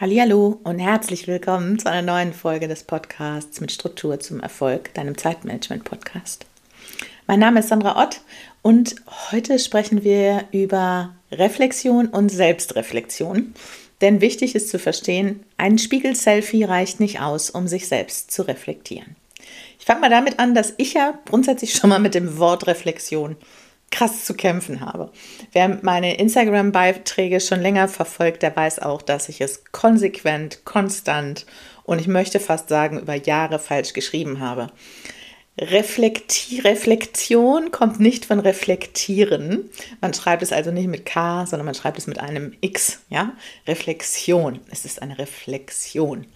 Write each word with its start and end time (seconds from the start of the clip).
Hallo 0.00 0.58
und 0.64 0.80
herzlich 0.80 1.28
willkommen 1.28 1.78
zu 1.78 1.88
einer 1.88 2.02
neuen 2.02 2.32
Folge 2.32 2.66
des 2.66 2.82
Podcasts 2.82 3.60
mit 3.60 3.70
Struktur 3.70 4.18
zum 4.18 4.40
Erfolg, 4.40 4.92
deinem 4.94 5.16
Zeitmanagement 5.16 5.84
Podcast. 5.84 6.46
Mein 7.28 7.38
Name 7.38 7.60
ist 7.60 7.68
Sandra 7.68 8.02
Ott 8.02 8.20
und 8.60 8.96
heute 9.30 9.60
sprechen 9.60 10.02
wir 10.02 10.46
über 10.50 11.14
Reflexion 11.30 12.08
und 12.08 12.28
Selbstreflexion. 12.28 13.54
Denn 14.00 14.20
wichtig 14.20 14.56
ist 14.56 14.68
zu 14.68 14.80
verstehen, 14.80 15.44
ein 15.58 15.78
Spiegel-Selfie 15.78 16.64
reicht 16.64 16.98
nicht 16.98 17.20
aus, 17.20 17.48
um 17.48 17.68
sich 17.68 17.86
selbst 17.86 18.32
zu 18.32 18.42
reflektieren. 18.42 19.14
Ich 19.78 19.84
fange 19.84 20.00
mal 20.00 20.10
damit 20.10 20.40
an, 20.40 20.56
dass 20.56 20.74
ich 20.76 20.94
ja 20.94 21.16
grundsätzlich 21.24 21.72
schon 21.72 21.90
mal 21.90 22.00
mit 22.00 22.16
dem 22.16 22.38
Wort 22.38 22.66
Reflexion 22.66 23.36
krass 23.94 24.24
zu 24.24 24.34
kämpfen 24.34 24.80
habe. 24.80 25.12
Wer 25.52 25.78
meine 25.82 26.16
Instagram-Beiträge 26.16 27.40
schon 27.40 27.60
länger 27.60 27.86
verfolgt, 27.86 28.42
der 28.42 28.54
weiß 28.54 28.80
auch, 28.80 29.02
dass 29.02 29.28
ich 29.28 29.40
es 29.40 29.62
konsequent, 29.70 30.64
konstant 30.64 31.46
und 31.84 32.00
ich 32.00 32.08
möchte 32.08 32.40
fast 32.40 32.68
sagen 32.68 32.98
über 32.98 33.14
Jahre 33.14 33.60
falsch 33.60 33.92
geschrieben 33.92 34.40
habe. 34.40 34.66
Reflekti 35.56 36.58
Reflexion 36.58 37.70
kommt 37.70 38.00
nicht 38.00 38.24
von 38.24 38.40
reflektieren. 38.40 39.70
Man 40.00 40.12
schreibt 40.12 40.42
es 40.42 40.52
also 40.52 40.72
nicht 40.72 40.88
mit 40.88 41.06
K, 41.06 41.46
sondern 41.46 41.66
man 41.66 41.76
schreibt 41.76 41.98
es 41.98 42.08
mit 42.08 42.18
einem 42.18 42.56
X. 42.60 43.02
Ja? 43.08 43.34
Reflexion. 43.68 44.58
Es 44.72 44.84
ist 44.84 45.00
eine 45.00 45.16
Reflexion. 45.16 46.26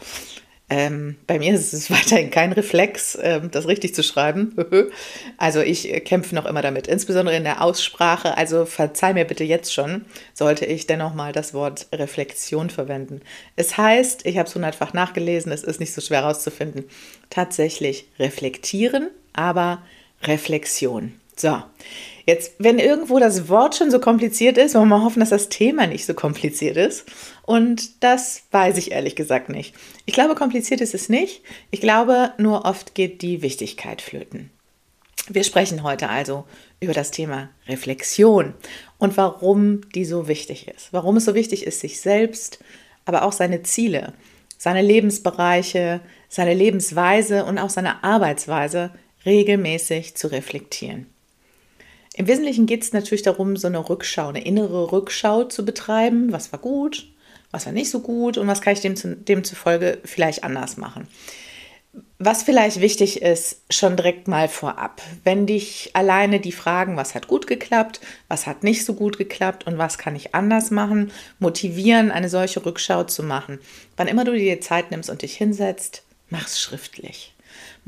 Ähm, 0.71 1.17
bei 1.27 1.39
mir 1.39 1.55
ist 1.55 1.73
es 1.73 1.91
weiterhin 1.91 2.31
kein 2.31 2.53
Reflex, 2.53 3.19
ähm, 3.21 3.51
das 3.51 3.67
richtig 3.67 3.95
zu 3.95 4.03
schreiben. 4.03 4.55
also 5.39 5.61
ich 5.61 6.05
kämpfe 6.05 6.35
noch 6.35 6.47
immer 6.47 6.63
damit, 6.63 6.87
insbesondere 6.87 7.37
in 7.37 7.45
der 7.45 7.63
Aussprache. 7.63 8.37
Also 8.37 8.67
verzeih 8.67 9.15
mir 9.15 9.25
bitte 9.25 9.45
jetzt 9.45 9.73
schon, 9.73 10.05
sollte 10.35 10.67
ich 10.67 10.87
dennoch 10.87 11.15
mal 11.15 11.33
das 11.33 11.55
Wort 11.55 11.87
Reflexion 11.93 12.71
verwenden. 12.71 13.23
Es 13.57 13.77
heißt, 13.77 14.27
ich 14.27 14.39
habe 14.39 14.49
es 14.49 14.55
hundertfach 14.55 14.93
nachgelesen, 14.93 15.53
es 15.53 15.65
ist 15.65 15.81
nicht 15.81 15.95
so 15.95 16.01
schwer 16.01 16.23
herauszufinden, 16.23 16.85
tatsächlich 17.31 18.07
reflektieren, 18.19 19.09
aber 19.33 19.83
Reflexion. 20.23 21.15
So, 21.37 21.63
Jetzt, 22.29 22.57
wenn 22.59 22.79
irgendwo 22.79 23.19
das 23.19 23.49
Wort 23.49 23.75
schon 23.75 23.91
so 23.91 24.01
kompliziert 24.01 24.59
ist, 24.59 24.75
wollen 24.75 24.91
wir 24.91 24.99
mal 24.99 25.05
hoffen, 25.07 25.21
dass 25.21 25.31
das 25.31 25.49
Thema 25.49 25.87
nicht 25.87 26.05
so 26.05 26.13
kompliziert 26.13 26.77
ist. 26.77 27.07
Und 27.47 28.05
das 28.05 28.43
weiß 28.51 28.77
ich 28.77 28.93
ehrlich 28.93 29.17
gesagt 29.17 29.49
nicht. 29.49 29.75
Ich 30.05 30.13
glaube, 30.13 30.35
kompliziert 30.35 30.83
ist 30.83 30.93
es 30.93 31.09
nicht. 31.09 31.41
Ich 31.71 31.81
glaube, 31.81 32.35
nur 32.37 32.67
oft 32.67 32.95
geht 32.95 33.23
die 33.23 33.41
Wichtigkeit 33.41 34.03
flöten. 34.03 34.51
Wir 35.31 35.43
sprechen 35.43 35.83
heute 35.83 36.11
also 36.11 36.45
über 36.81 36.93
das 36.93 37.13
Thema 37.13 37.49
Reflexion 37.67 38.53
und 38.99 39.17
warum 39.17 39.91
die 39.93 40.05
so 40.05 40.29
wichtig 40.29 40.69
ist. 40.69 40.93
Warum 40.93 41.17
es 41.17 41.25
so 41.25 41.35
wichtig 41.35 41.67
ist, 41.67 41.81
sich 41.81 41.99
selbst, 41.99 42.59
aber 43.07 43.23
auch 43.23 43.33
seine 43.33 43.63
Ziele, 43.63 44.13
seine 44.59 44.83
Lebensbereiche, 44.83 46.01
seine 46.29 46.53
Lebensweise 46.53 47.47
und 47.47 47.57
auch 47.57 47.71
seine 47.71 48.05
Arbeitsweise 48.05 48.91
regelmäßig 49.25 50.15
zu 50.15 50.31
reflektieren. 50.31 51.07
Im 52.15 52.27
Wesentlichen 52.27 52.67
geht 52.67 52.83
es 52.83 52.93
natürlich 52.93 53.23
darum, 53.23 53.57
so 53.57 53.67
eine 53.67 53.89
Rückschau, 53.89 54.29
eine 54.29 54.45
innere 54.45 54.93
Rückschau 54.93 55.45
zu 55.45 55.65
betreiben. 55.65 56.33
Was 56.33 56.53
war 56.53 56.59
gut, 56.59 57.09
was 57.51 57.67
war 57.67 57.73
nicht 57.73 57.91
so 57.91 58.01
gut 58.01 58.39
und 58.39 58.47
was 58.47 58.61
kann 58.61 58.75
ich 58.75 58.81
dem, 58.81 58.97
demzufolge 59.25 59.99
vielleicht 60.05 60.45
anders 60.45 60.77
machen. 60.77 61.09
Was 62.19 62.43
vielleicht 62.43 62.81
wichtig 62.81 63.23
ist, 63.23 63.63
schon 63.71 63.97
direkt 63.97 64.29
mal 64.29 64.49
vorab, 64.49 65.01
wenn 65.25 65.47
dich 65.47 65.91
alleine 65.95 66.39
die 66.39 66.53
Fragen, 66.53 66.97
was 66.97 67.15
hat 67.15 67.29
gut 67.29 67.47
geklappt, 67.47 68.01
was 68.29 68.47
hat 68.47 68.63
nicht 68.63 68.85
so 68.85 68.95
gut 68.95 69.19
geklappt 69.19 69.67
und 69.67 69.79
was 69.79 69.99
kann 69.99 70.15
ich 70.15 70.35
anders 70.35 70.71
machen, 70.71 71.11
motivieren, 71.39 72.11
eine 72.11 72.29
solche 72.29 72.65
Rückschau 72.65 73.05
zu 73.05 73.23
machen. 73.23 73.59
Wann 73.97 74.09
immer 74.09 74.25
du 74.25 74.33
dir 74.33 74.61
Zeit 74.61 74.91
nimmst 74.91 75.11
und 75.11 75.23
dich 75.23 75.37
hinsetzt, 75.37 76.03
mach 76.29 76.47
es 76.47 76.61
schriftlich. 76.61 77.35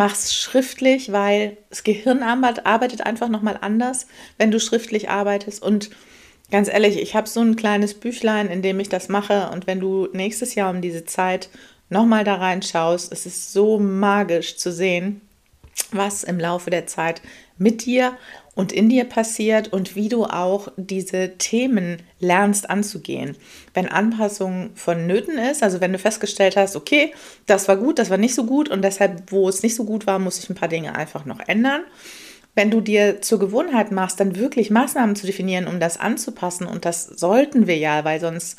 Mach's 0.01 0.35
schriftlich, 0.35 1.13
weil 1.13 1.59
das 1.69 1.85
Gehirn 1.85 2.23
arbeitet 2.23 3.03
einfach 3.03 3.29
nochmal 3.29 3.59
anders, 3.61 4.07
wenn 4.39 4.51
du 4.51 4.59
schriftlich 4.59 5.11
arbeitest. 5.11 5.63
Und 5.63 5.91
ganz 6.51 6.69
ehrlich, 6.69 6.99
ich 6.99 7.15
habe 7.15 7.29
so 7.29 7.41
ein 7.41 7.55
kleines 7.55 7.93
Büchlein, 7.93 8.49
in 8.49 8.63
dem 8.63 8.81
ich 8.81 8.89
das 8.89 9.11
mache. 9.11 9.51
Und 9.53 9.67
wenn 9.67 9.79
du 9.79 10.09
nächstes 10.15 10.55
Jahr 10.55 10.71
um 10.71 10.81
diese 10.81 11.05
Zeit 11.05 11.51
nochmal 11.91 12.25
da 12.25 12.37
reinschaust, 12.37 13.13
es 13.13 13.27
ist 13.27 13.53
so 13.53 13.79
magisch 13.79 14.57
zu 14.57 14.73
sehen, 14.73 15.21
was 15.93 16.25
im 16.25 16.41
Laufe 16.41 16.71
der 16.71 16.87
Zeit 16.87 17.21
mit 17.61 17.85
dir 17.85 18.17
und 18.55 18.73
in 18.73 18.89
dir 18.89 19.05
passiert 19.05 19.73
und 19.73 19.95
wie 19.95 20.09
du 20.09 20.25
auch 20.25 20.69
diese 20.77 21.37
Themen 21.37 21.99
lernst 22.19 22.69
anzugehen. 22.69 23.37
Wenn 23.75 23.87
Anpassung 23.87 24.71
vonnöten 24.75 25.39
ist, 25.39 25.63
also 25.63 25.81
wenn 25.81 25.93
du 25.93 25.99
festgestellt 25.99 26.57
hast, 26.57 26.75
okay, 26.75 27.13
das 27.47 27.69
war 27.69 27.77
gut, 27.77 27.99
das 27.99 28.09
war 28.09 28.17
nicht 28.17 28.35
so 28.35 28.45
gut 28.45 28.71
und 28.71 28.83
deshalb, 28.83 29.31
wo 29.31 29.49
es 29.49 29.63
nicht 29.63 29.77
so 29.77 29.85
gut 29.85 30.07
war, 30.07 30.19
muss 30.19 30.39
ich 30.39 30.49
ein 30.49 30.57
paar 30.57 30.69
Dinge 30.69 30.97
einfach 30.97 31.27
noch 31.27 31.41
ändern. 31.47 31.83
Wenn 32.55 32.71
du 32.71 32.81
dir 32.81 33.21
zur 33.21 33.39
Gewohnheit 33.39 33.93
machst, 33.93 34.19
dann 34.19 34.37
wirklich 34.37 34.71
Maßnahmen 34.71 35.15
zu 35.15 35.27
definieren, 35.27 35.67
um 35.67 35.79
das 35.79 36.01
anzupassen 36.01 36.67
und 36.67 36.87
das 36.87 37.05
sollten 37.05 37.67
wir 37.67 37.77
ja, 37.77 38.05
weil 38.05 38.21
sonst 38.21 38.59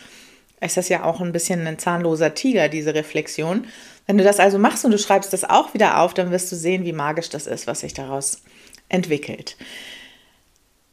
ist 0.62 0.78
das 0.78 0.90
ja 0.90 1.04
auch 1.04 1.22
ein 1.22 1.32
bisschen 1.32 1.66
ein 1.66 1.80
zahnloser 1.80 2.36
Tiger, 2.36 2.70
diese 2.70 2.94
Reflexion. 2.94 3.66
Wenn 4.06 4.20
du 4.20 4.24
das 4.24 4.40
also 4.40 4.60
machst 4.60 4.86
und 4.86 4.92
du 4.92 5.00
schreibst 5.00 5.34
das 5.34 5.44
auch 5.44 5.74
wieder 5.74 6.00
auf, 6.00 6.14
dann 6.14 6.30
wirst 6.30 6.52
du 6.52 6.56
sehen, 6.56 6.86
wie 6.86 6.94
magisch 6.94 7.30
das 7.30 7.48
ist, 7.48 7.66
was 7.66 7.80
sich 7.80 7.96
daraus 7.96 8.36
entwickelt. 8.36 8.61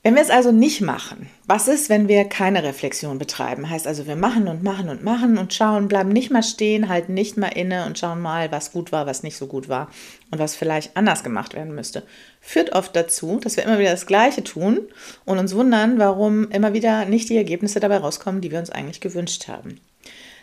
Wenn 0.04 0.14
wir 0.14 0.22
es 0.22 0.30
also 0.30 0.52
nicht 0.52 0.80
machen, 0.80 1.28
was 1.46 1.66
ist, 1.68 1.90
wenn 1.90 2.08
wir 2.08 2.24
keine 2.24 2.62
Reflexion 2.62 3.18
betreiben? 3.18 3.68
Heißt 3.68 3.86
also, 3.86 4.06
wir 4.06 4.16
machen 4.16 4.48
und 4.48 4.62
machen 4.62 4.88
und 4.88 5.04
machen 5.04 5.36
und 5.36 5.52
schauen, 5.52 5.88
bleiben 5.88 6.08
nicht 6.10 6.30
mal 6.30 6.44
stehen, 6.44 6.88
halten 6.88 7.14
nicht 7.14 7.36
mal 7.36 7.48
inne 7.48 7.84
und 7.84 7.98
schauen 7.98 8.22
mal, 8.22 8.50
was 8.50 8.72
gut 8.72 8.90
war, 8.92 9.06
was 9.06 9.22
nicht 9.22 9.36
so 9.36 9.48
gut 9.48 9.68
war 9.68 9.90
und 10.30 10.38
was 10.38 10.54
vielleicht 10.54 10.96
anders 10.96 11.24
gemacht 11.24 11.54
werden 11.54 11.74
müsste. 11.74 12.04
Führt 12.40 12.72
oft 12.72 12.96
dazu, 12.96 13.38
dass 13.42 13.56
wir 13.56 13.64
immer 13.64 13.80
wieder 13.80 13.90
das 13.90 14.06
Gleiche 14.06 14.44
tun 14.44 14.80
und 15.24 15.38
uns 15.38 15.54
wundern, 15.54 15.98
warum 15.98 16.48
immer 16.52 16.72
wieder 16.72 17.04
nicht 17.04 17.28
die 17.28 17.36
Ergebnisse 17.36 17.80
dabei 17.80 17.98
rauskommen, 17.98 18.40
die 18.40 18.52
wir 18.52 18.60
uns 18.60 18.70
eigentlich 18.70 19.00
gewünscht 19.00 19.48
haben. 19.48 19.80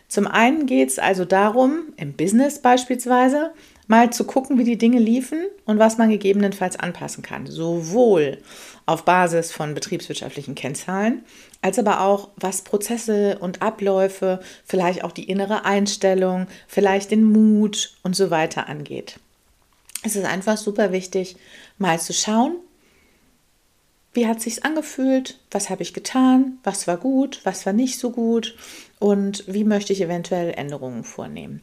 Zum 0.10 0.28
einen 0.28 0.68
geht 0.68 0.90
es 0.90 1.00
also 1.00 1.26
darum, 1.26 1.94
im 1.98 2.14
Business 2.14 2.60
beispielsweise, 2.62 3.52
mal 3.88 4.12
zu 4.12 4.24
gucken, 4.24 4.58
wie 4.58 4.64
die 4.64 4.78
Dinge 4.78 5.00
liefen 5.00 5.46
und 5.66 5.80
was 5.80 5.98
man 5.98 6.10
gegebenenfalls 6.10 6.78
anpassen 6.78 7.24
kann. 7.24 7.48
Sowohl 7.48 8.40
auf 8.86 9.06
Basis 9.06 9.52
von 9.52 9.74
betriebswirtschaftlichen 9.74 10.56
Kennzahlen, 10.56 11.24
als 11.62 11.80
aber 11.80 12.02
auch 12.02 12.30
was 12.36 12.62
Prozesse 12.62 13.38
und 13.40 13.62
Abläufe, 13.62 14.40
vielleicht 14.66 15.04
auch 15.04 15.12
die 15.12 15.30
innere 15.30 15.66
Einstellung, 15.66 16.48
vielleicht 16.68 17.12
den 17.12 17.24
Mut 17.24 17.96
und 18.04 18.16
so 18.16 18.30
weiter 18.30 18.68
angeht. 18.68 19.20
Es 20.04 20.16
ist 20.16 20.26
einfach 20.26 20.58
super 20.58 20.92
wichtig, 20.92 21.36
mal 21.78 22.00
zu 22.00 22.14
schauen, 22.14 22.58
wie 24.14 24.28
hat 24.28 24.40
sich's 24.40 24.60
angefühlt, 24.60 25.40
was 25.52 25.70
habe 25.70 25.84
ich 25.84 25.94
getan, 25.94 26.60
was 26.64 26.88
war 26.88 26.98
gut, 26.98 27.42
was 27.44 27.66
war 27.66 27.74
nicht 27.74 28.00
so 28.00 28.12
gut 28.12 28.56
und 28.98 29.44
wie 29.48 29.66
möchte 29.66 29.92
ich 29.92 30.02
eventuell 30.02 30.54
Änderungen 30.56 31.04
vornehmen. 31.04 31.62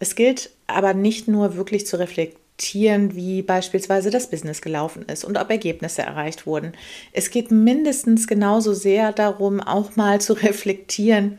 Es 0.00 0.14
gilt 0.14 0.50
aber 0.66 0.94
nicht 0.94 1.28
nur 1.28 1.56
wirklich 1.56 1.86
zu 1.86 1.98
reflektieren, 1.98 3.14
wie 3.14 3.42
beispielsweise 3.42 4.10
das 4.10 4.30
Business 4.30 4.62
gelaufen 4.62 5.04
ist 5.06 5.24
und 5.24 5.36
ob 5.38 5.50
Ergebnisse 5.50 6.02
erreicht 6.02 6.46
wurden. 6.46 6.72
Es 7.12 7.30
geht 7.30 7.50
mindestens 7.50 8.26
genauso 8.26 8.72
sehr 8.74 9.12
darum, 9.12 9.60
auch 9.60 9.96
mal 9.96 10.20
zu 10.20 10.32
reflektieren, 10.34 11.38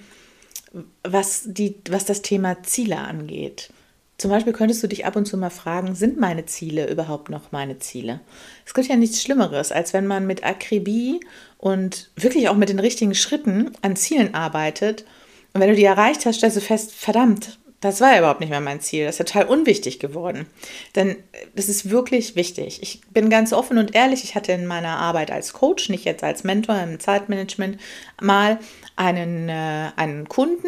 was, 1.04 1.44
die, 1.46 1.76
was 1.90 2.06
das 2.06 2.22
Thema 2.22 2.64
Ziele 2.64 2.98
angeht. 2.98 3.70
Zum 4.18 4.32
Beispiel 4.32 4.54
könntest 4.54 4.82
du 4.82 4.88
dich 4.88 5.06
ab 5.06 5.18
und 5.18 5.26
zu 5.26 5.38
mal 5.38 5.50
fragen, 5.50 5.94
sind 5.94 6.18
meine 6.18 6.46
Ziele 6.46 6.90
überhaupt 6.90 7.30
noch 7.30 7.52
meine 7.52 7.80
Ziele? 7.80 8.22
Es 8.66 8.74
gibt 8.74 8.88
ja 8.88 8.96
nichts 8.96 9.22
Schlimmeres, 9.22 9.74
als 9.74 9.94
wenn 9.94 10.08
man 10.08 10.26
mit 10.26 10.46
Akribie 10.46 11.20
und 11.58 12.12
wirklich 12.16 12.48
auch 12.48 12.56
mit 12.56 12.70
den 12.70 12.80
richtigen 12.80 13.14
Schritten 13.14 13.72
an 13.82 13.98
Zielen 13.98 14.34
arbeitet. 14.34 15.04
Und 15.54 15.60
wenn 15.60 15.70
du 15.70 15.76
die 15.76 15.84
erreicht 15.84 16.26
hast, 16.26 16.38
stellst 16.38 16.56
du 16.56 16.62
fest, 16.62 16.94
verdammt, 16.94 17.60
das 17.86 18.02
war 18.02 18.12
ja 18.14 18.20
überhaupt 18.20 18.40
nicht 18.40 18.50
mehr 18.50 18.62
mein 18.62 18.82
Ziel. 18.82 19.06
Das 19.06 19.20
ist 19.20 19.28
total 19.28 19.46
unwichtig 19.46 20.00
geworden. 20.00 20.48
Denn 20.96 21.16
das 21.56 21.70
ist 21.70 21.90
wirklich 21.90 22.36
wichtig. 22.36 22.80
Ich 22.82 23.02
bin 23.12 23.30
ganz 23.30 23.54
offen 23.54 23.78
und 23.78 23.96
ehrlich. 23.96 24.24
Ich 24.24 24.36
hatte 24.36 24.52
in 24.52 24.66
meiner 24.66 24.98
Arbeit 24.98 25.32
als 25.32 25.54
Coach, 25.54 25.90
nicht 25.90 26.06
jetzt 26.06 26.24
als 26.24 26.44
Mentor 26.44 26.80
im 26.80 27.00
Zeitmanagement, 27.00 27.80
mal 28.22 28.60
einen, 28.96 29.50
äh, 29.50 29.92
einen 29.96 30.28
Kunden, 30.28 30.68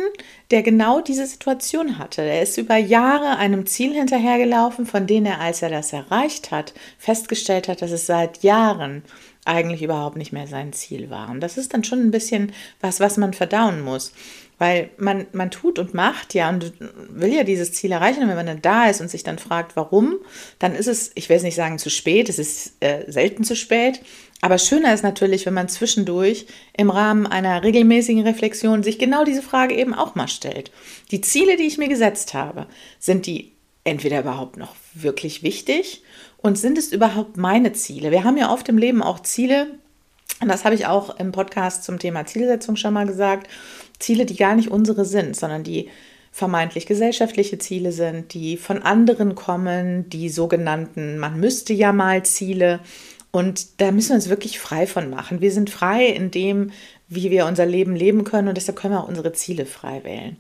der 0.52 0.62
genau 0.62 1.02
diese 1.02 1.26
Situation 1.26 1.98
hatte. 1.98 2.22
Er 2.22 2.42
ist 2.42 2.58
über 2.58 2.78
Jahre 2.78 3.38
einem 3.38 3.66
Ziel 3.66 3.94
hinterhergelaufen, 3.94 4.86
von 4.86 5.08
dem 5.08 5.26
er, 5.26 5.40
als 5.40 5.62
er 5.62 5.70
das 5.70 5.94
erreicht 5.94 6.52
hat, 6.52 6.74
festgestellt 6.98 7.68
hat, 7.68 7.82
dass 7.82 7.92
es 7.92 8.06
seit 8.06 8.44
Jahren 8.44 9.04
eigentlich 9.46 9.82
überhaupt 9.82 10.18
nicht 10.18 10.34
mehr 10.34 10.48
sein 10.48 10.74
Ziel 10.74 11.10
war. 11.10 11.30
Und 11.30 11.40
das 11.40 11.58
ist 11.58 11.74
dann 11.74 11.84
schon 11.84 12.00
ein 12.00 12.12
bisschen 12.12 12.52
was, 12.82 13.00
was 13.00 13.18
man 13.18 13.34
verdauen 13.34 13.82
muss. 13.82 14.12
Weil 14.60 14.90
man, 14.98 15.28
man 15.34 15.52
tut 15.52 15.78
und 15.78 15.94
macht 15.94 16.34
ja 16.34 16.50
und 16.50 16.74
will 17.10 17.34
ja 17.34 17.44
dieses 17.44 17.74
Ziel 17.74 17.92
erreichen. 17.92 18.24
Und 18.24 18.30
wenn 18.30 18.36
man 18.36 18.48
dann 18.48 18.62
da 18.62 18.90
ist 18.90 19.02
und 19.02 19.10
sich 19.10 19.24
dann 19.24 19.38
fragt, 19.38 19.76
warum, 19.76 20.16
dann 20.58 20.74
ist 20.74 20.88
es, 20.88 21.12
ich 21.14 21.30
will 21.30 21.38
es 21.38 21.44
nicht 21.44 21.56
sagen 21.56 21.78
zu 21.78 21.90
spät, 21.90 22.28
es 22.28 22.40
ist 22.40 22.74
äh, 22.80 23.04
selten 23.08 23.44
zu 23.44 23.56
spät. 23.56 24.02
Aber 24.42 24.58
schöner 24.58 24.94
ist 24.94 25.04
natürlich, 25.04 25.46
wenn 25.46 25.54
man 25.54 25.68
zwischendurch 25.68 26.46
im 26.76 26.90
Rahmen 26.90 27.26
einer 27.26 27.64
regelmäßigen 27.64 28.24
Reflexion 28.24 28.84
sich 28.84 29.00
genau 29.00 29.24
diese 29.24 29.42
Frage 29.42 29.76
eben 29.76 29.94
auch 29.94 30.16
mal 30.16 30.28
stellt. 30.28 30.72
Die 31.12 31.22
Ziele, 31.22 31.56
die 31.58 31.64
ich 31.64 31.78
mir 31.78 31.88
gesetzt 31.88 32.34
habe, 32.34 32.68
sind 33.00 33.26
die 33.26 33.54
entweder 33.84 34.20
überhaupt 34.20 34.58
noch 34.58 34.76
wirklich 34.94 35.42
wichtig 35.42 36.04
und 36.38 36.58
sind 36.58 36.78
es 36.78 36.92
überhaupt 36.92 37.38
meine 37.38 37.74
Ziele? 37.74 38.12
Wir 38.12 38.24
haben 38.24 38.38
ja 38.38 38.52
oft 38.52 38.70
im 38.70 38.78
Leben 38.78 39.02
auch 39.02 39.22
Ziele, 39.22 39.68
und 40.40 40.50
das 40.50 40.66
habe 40.66 40.76
ich 40.76 40.86
auch 40.86 41.20
im 41.20 41.32
Podcast 41.32 41.84
zum 41.84 41.98
Thema 41.98 42.26
Zielsetzung 42.26 42.76
schon 42.76 42.94
mal 42.94 43.08
gesagt, 43.08 43.48
Ziele, 44.00 44.26
die 44.26 44.36
gar 44.36 44.56
nicht 44.56 44.70
unsere 44.70 45.06
sind, 45.06 45.36
sondern 45.36 45.64
die 45.64 45.90
vermeintlich 46.32 46.86
gesellschaftliche 46.86 47.58
Ziele 47.58 47.92
sind, 47.92 48.34
die 48.34 48.58
von 48.58 48.84
anderen 48.84 49.34
kommen, 49.34 50.10
die 50.10 50.30
sogenannten, 50.30 51.18
man 51.18 51.40
müsste 51.40 51.74
ja 51.74 51.92
mal 51.92 52.24
Ziele. 52.24 52.80
Und 53.32 53.82
da 53.82 53.92
müssen 53.92 54.10
wir 54.10 54.16
uns 54.16 54.30
wirklich 54.30 54.60
frei 54.60 54.88
von 54.88 55.10
machen. 55.10 55.42
Wir 55.42 55.52
sind 55.52 55.70
frei 55.70 56.06
in 56.06 56.32
dem, 56.32 56.72
wie 57.10 57.32
wir 57.32 57.46
unser 57.46 57.66
Leben 57.66 57.96
leben 57.96 58.24
können 58.24 58.48
und 58.48 58.56
deshalb 58.56 58.78
können 58.78 58.94
wir 58.94 59.04
auch 59.04 59.08
unsere 59.08 59.34
Ziele 59.34 59.66
frei 59.66 60.04
wählen. 60.04 60.38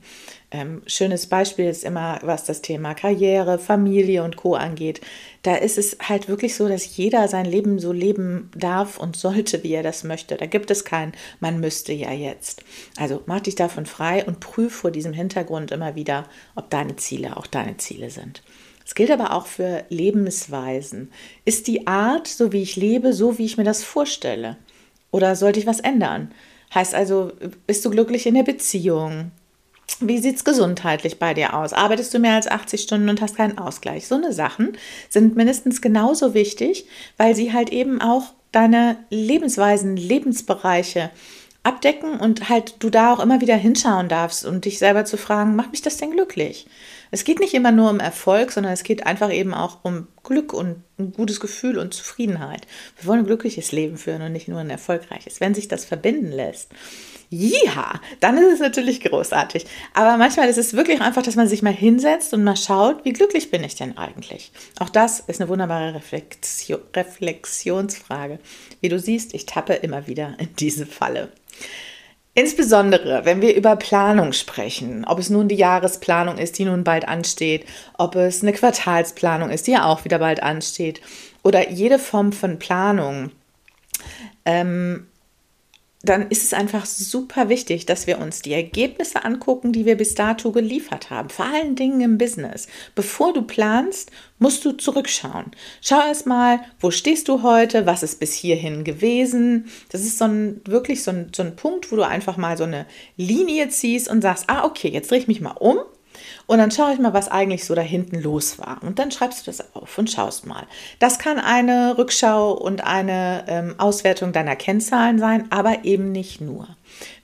Ähm, 0.49 0.81
schönes 0.85 1.27
Beispiel 1.27 1.65
ist 1.65 1.83
immer, 1.83 2.19
was 2.21 2.45
das 2.45 2.61
Thema 2.61 2.93
Karriere, 2.93 3.59
Familie 3.59 4.23
und 4.23 4.37
Co 4.37 4.55
angeht. 4.55 5.01
Da 5.41 5.55
ist 5.55 5.77
es 5.77 5.97
halt 6.01 6.29
wirklich 6.29 6.55
so, 6.55 6.69
dass 6.69 6.95
jeder 6.95 7.27
sein 7.27 7.45
Leben 7.45 7.79
so 7.79 7.91
leben 7.91 8.49
darf 8.55 8.97
und 8.97 9.17
sollte, 9.17 9.63
wie 9.63 9.73
er 9.73 9.83
das 9.83 10.05
möchte. 10.05 10.37
Da 10.37 10.45
gibt 10.45 10.71
es 10.71 10.85
kein, 10.85 11.11
man 11.41 11.59
müsste 11.59 11.91
ja 11.91 12.13
jetzt. 12.13 12.63
Also 12.95 13.23
mach 13.25 13.41
dich 13.41 13.55
davon 13.55 13.85
frei 13.85 14.23
und 14.23 14.39
prüf 14.39 14.73
vor 14.73 14.91
diesem 14.91 15.11
Hintergrund 15.11 15.71
immer 15.71 15.95
wieder, 15.95 16.25
ob 16.55 16.69
deine 16.69 16.95
Ziele 16.95 17.35
auch 17.35 17.47
deine 17.47 17.75
Ziele 17.75 18.09
sind. 18.09 18.41
Es 18.85 18.95
gilt 18.95 19.11
aber 19.11 19.33
auch 19.33 19.47
für 19.47 19.83
Lebensweisen. 19.89 21.11
Ist 21.43 21.67
die 21.67 21.87
Art, 21.87 22.25
so 22.25 22.53
wie 22.53 22.61
ich 22.61 22.77
lebe, 22.77 23.11
so 23.11 23.37
wie 23.37 23.45
ich 23.45 23.57
mir 23.57 23.65
das 23.65 23.83
vorstelle? 23.83 24.55
Oder 25.11 25.35
sollte 25.35 25.59
ich 25.59 25.67
was 25.67 25.81
ändern? 25.81 26.31
Heißt 26.73 26.95
also, 26.95 27.33
bist 27.65 27.83
du 27.83 27.89
glücklich 27.89 28.25
in 28.27 28.35
der 28.35 28.43
Beziehung? 28.43 29.31
Wie 29.99 30.19
sieht 30.19 30.35
es 30.35 30.43
gesundheitlich 30.43 31.17
bei 31.17 31.33
dir 31.33 31.55
aus? 31.55 31.73
Arbeitest 31.73 32.13
du 32.13 32.19
mehr 32.19 32.35
als 32.35 32.47
80 32.47 32.81
Stunden 32.81 33.09
und 33.09 33.21
hast 33.21 33.35
keinen 33.35 33.57
Ausgleich? 33.57 34.07
So 34.07 34.15
eine 34.15 34.31
Sachen 34.31 34.77
sind 35.09 35.35
mindestens 35.35 35.81
genauso 35.81 36.33
wichtig, 36.33 36.85
weil 37.17 37.35
sie 37.35 37.53
halt 37.53 37.71
eben 37.71 38.01
auch 38.01 38.33
deine 38.51 38.97
Lebensweisen, 39.09 39.97
Lebensbereiche 39.97 41.09
abdecken 41.63 42.19
und 42.19 42.47
halt 42.47 42.75
du 42.79 42.89
da 42.89 43.13
auch 43.13 43.19
immer 43.19 43.41
wieder 43.41 43.55
hinschauen 43.55 44.07
darfst 44.07 44.45
und 44.45 44.65
dich 44.65 44.79
selber 44.79 45.03
zu 45.03 45.17
fragen, 45.17 45.55
macht 45.55 45.71
mich 45.71 45.81
das 45.81 45.97
denn 45.97 46.11
glücklich? 46.11 46.67
Es 47.11 47.23
geht 47.23 47.39
nicht 47.39 47.53
immer 47.53 47.71
nur 47.71 47.89
um 47.89 47.99
Erfolg, 47.99 48.51
sondern 48.51 48.73
es 48.73 48.83
geht 48.83 49.05
einfach 49.05 49.31
eben 49.33 49.53
auch 49.53 49.79
um 49.83 50.07
Glück 50.23 50.53
und 50.53 50.83
ein 50.97 51.11
gutes 51.11 51.39
Gefühl 51.39 51.77
und 51.77 51.93
Zufriedenheit. 51.93 52.67
Wir 52.97 53.07
wollen 53.07 53.19
ein 53.19 53.25
glückliches 53.25 53.71
Leben 53.71 53.97
führen 53.97 54.21
und 54.21 54.31
nicht 54.31 54.47
nur 54.47 54.59
ein 54.59 54.69
erfolgreiches. 54.69 55.41
Wenn 55.41 55.53
sich 55.53 55.67
das 55.67 55.85
verbinden 55.85 56.31
lässt, 56.31 56.71
ja, 57.29 57.99
dann 58.21 58.37
ist 58.37 58.53
es 58.53 58.59
natürlich 58.59 59.01
großartig. 59.01 59.65
Aber 59.93 60.17
manchmal 60.17 60.47
ist 60.47 60.57
es 60.57 60.73
wirklich 60.73 61.01
einfach, 61.01 61.23
dass 61.23 61.35
man 61.35 61.47
sich 61.47 61.61
mal 61.61 61.73
hinsetzt 61.73 62.33
und 62.33 62.43
mal 62.43 62.55
schaut, 62.55 63.03
wie 63.03 63.13
glücklich 63.13 63.51
bin 63.51 63.63
ich 63.63 63.75
denn 63.75 63.97
eigentlich? 63.97 64.51
Auch 64.79 64.89
das 64.89 65.19
ist 65.19 65.41
eine 65.41 65.49
wunderbare 65.49 65.93
Reflexion, 65.93 66.79
Reflexionsfrage. 66.95 68.39
Wie 68.79 68.89
du 68.89 68.97
siehst, 68.99 69.33
ich 69.33 69.45
tappe 69.45 69.73
immer 69.73 70.07
wieder 70.07 70.35
in 70.37 70.55
diese 70.57 70.85
Falle. 70.85 71.31
Insbesondere, 72.33 73.25
wenn 73.25 73.41
wir 73.41 73.55
über 73.55 73.75
Planung 73.75 74.31
sprechen, 74.31 75.05
ob 75.05 75.17
es 75.17 75.31
nun 75.31 75.47
die 75.47 75.55
Jahresplanung 75.55 76.37
ist, 76.37 76.59
die 76.59 76.65
nun 76.65 76.83
bald 76.83 77.07
ansteht, 77.07 77.65
ob 77.97 78.15
es 78.15 78.43
eine 78.43 78.53
Quartalsplanung 78.53 79.49
ist, 79.49 79.65
die 79.65 79.71
ja 79.71 79.85
auch 79.85 80.05
wieder 80.05 80.19
bald 80.19 80.43
ansteht, 80.43 81.01
oder 81.41 81.71
jede 81.71 81.97
Form 81.97 82.31
von 82.31 82.59
Planung, 82.59 83.31
ähm, 84.45 85.07
dann 86.09 86.29
ist 86.29 86.43
es 86.43 86.53
einfach 86.53 86.85
super 86.85 87.49
wichtig, 87.49 87.85
dass 87.85 88.07
wir 88.07 88.19
uns 88.19 88.41
die 88.41 88.53
Ergebnisse 88.53 89.25
angucken, 89.25 89.73
die 89.73 89.85
wir 89.85 89.97
bis 89.97 90.15
dato 90.15 90.51
geliefert 90.51 91.09
haben. 91.09 91.29
Vor 91.29 91.45
allen 91.45 91.75
Dingen 91.75 92.01
im 92.01 92.17
Business. 92.17 92.67
Bevor 92.95 93.33
du 93.33 93.41
planst, 93.41 94.11
musst 94.39 94.63
du 94.65 94.71
zurückschauen. 94.71 95.51
Schau 95.81 95.99
erst 95.99 96.25
mal, 96.25 96.61
wo 96.79 96.91
stehst 96.91 97.27
du 97.27 97.43
heute? 97.43 97.85
Was 97.85 98.03
ist 98.03 98.19
bis 98.19 98.33
hierhin 98.33 98.83
gewesen? 98.83 99.69
Das 99.89 100.01
ist 100.01 100.17
so 100.17 100.25
ein, 100.25 100.61
wirklich 100.65 101.03
so 101.03 101.11
ein, 101.11 101.31
so 101.35 101.43
ein 101.43 101.55
Punkt, 101.55 101.91
wo 101.91 101.95
du 101.95 102.03
einfach 102.03 102.37
mal 102.37 102.57
so 102.57 102.63
eine 102.63 102.85
Linie 103.15 103.69
ziehst 103.69 104.09
und 104.09 104.21
sagst, 104.21 104.45
ah, 104.47 104.65
okay, 104.65 104.89
jetzt 104.89 105.11
drehe 105.11 105.19
ich 105.19 105.27
mich 105.27 105.41
mal 105.41 105.51
um 105.51 105.79
und 106.47 106.59
dann 106.59 106.71
schaue 106.71 106.93
ich 106.93 106.99
mal, 106.99 107.13
was 107.13 107.27
eigentlich 107.27 107.65
so 107.65 107.75
da 107.75 107.81
hinten 107.81 108.21
los 108.21 108.57
war. 108.57 108.79
Und 108.81 108.99
dann 108.99 109.11
schreibst 109.11 109.41
du 109.41 109.51
das 109.51 109.75
auf 109.75 109.97
und 109.97 110.09
schaust 110.09 110.45
mal. 110.45 110.65
Das 110.97 111.19
kann 111.19 111.39
eine 111.39 111.97
Rückschau 111.97 112.53
und 112.53 112.85
eine 112.85 113.43
ähm, 113.47 113.75
Auswertung 113.77 114.31
deiner 114.31 114.55
Kennzahlen 114.55 115.19
sein, 115.19 115.47
aber 115.51 115.83
eben 115.83 116.13
nicht 116.13 116.39
nur. 116.39 116.69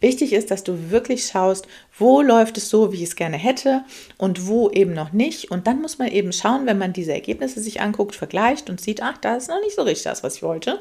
Wichtig 0.01 0.33
ist, 0.33 0.51
dass 0.51 0.65
du 0.65 0.91
wirklich 0.91 1.25
schaust, 1.25 1.67
wo 1.97 2.21
läuft 2.21 2.57
es 2.57 2.69
so, 2.69 2.91
wie 2.91 2.97
ich 2.97 3.03
es 3.03 3.15
gerne 3.15 3.37
hätte 3.37 3.85
und 4.17 4.45
wo 4.47 4.69
eben 4.69 4.93
noch 4.93 5.13
nicht. 5.13 5.49
Und 5.49 5.67
dann 5.67 5.81
muss 5.81 5.97
man 5.97 6.09
eben 6.09 6.33
schauen, 6.33 6.65
wenn 6.65 6.77
man 6.77 6.91
diese 6.91 7.13
Ergebnisse 7.13 7.61
sich 7.61 7.79
anguckt, 7.79 8.15
vergleicht 8.15 8.69
und 8.69 8.81
sieht, 8.81 9.01
ach, 9.01 9.17
da 9.19 9.37
ist 9.37 9.47
noch 9.47 9.61
nicht 9.61 9.75
so 9.75 9.83
richtig 9.83 10.03
das, 10.03 10.21
was 10.23 10.35
ich 10.35 10.43
wollte, 10.43 10.79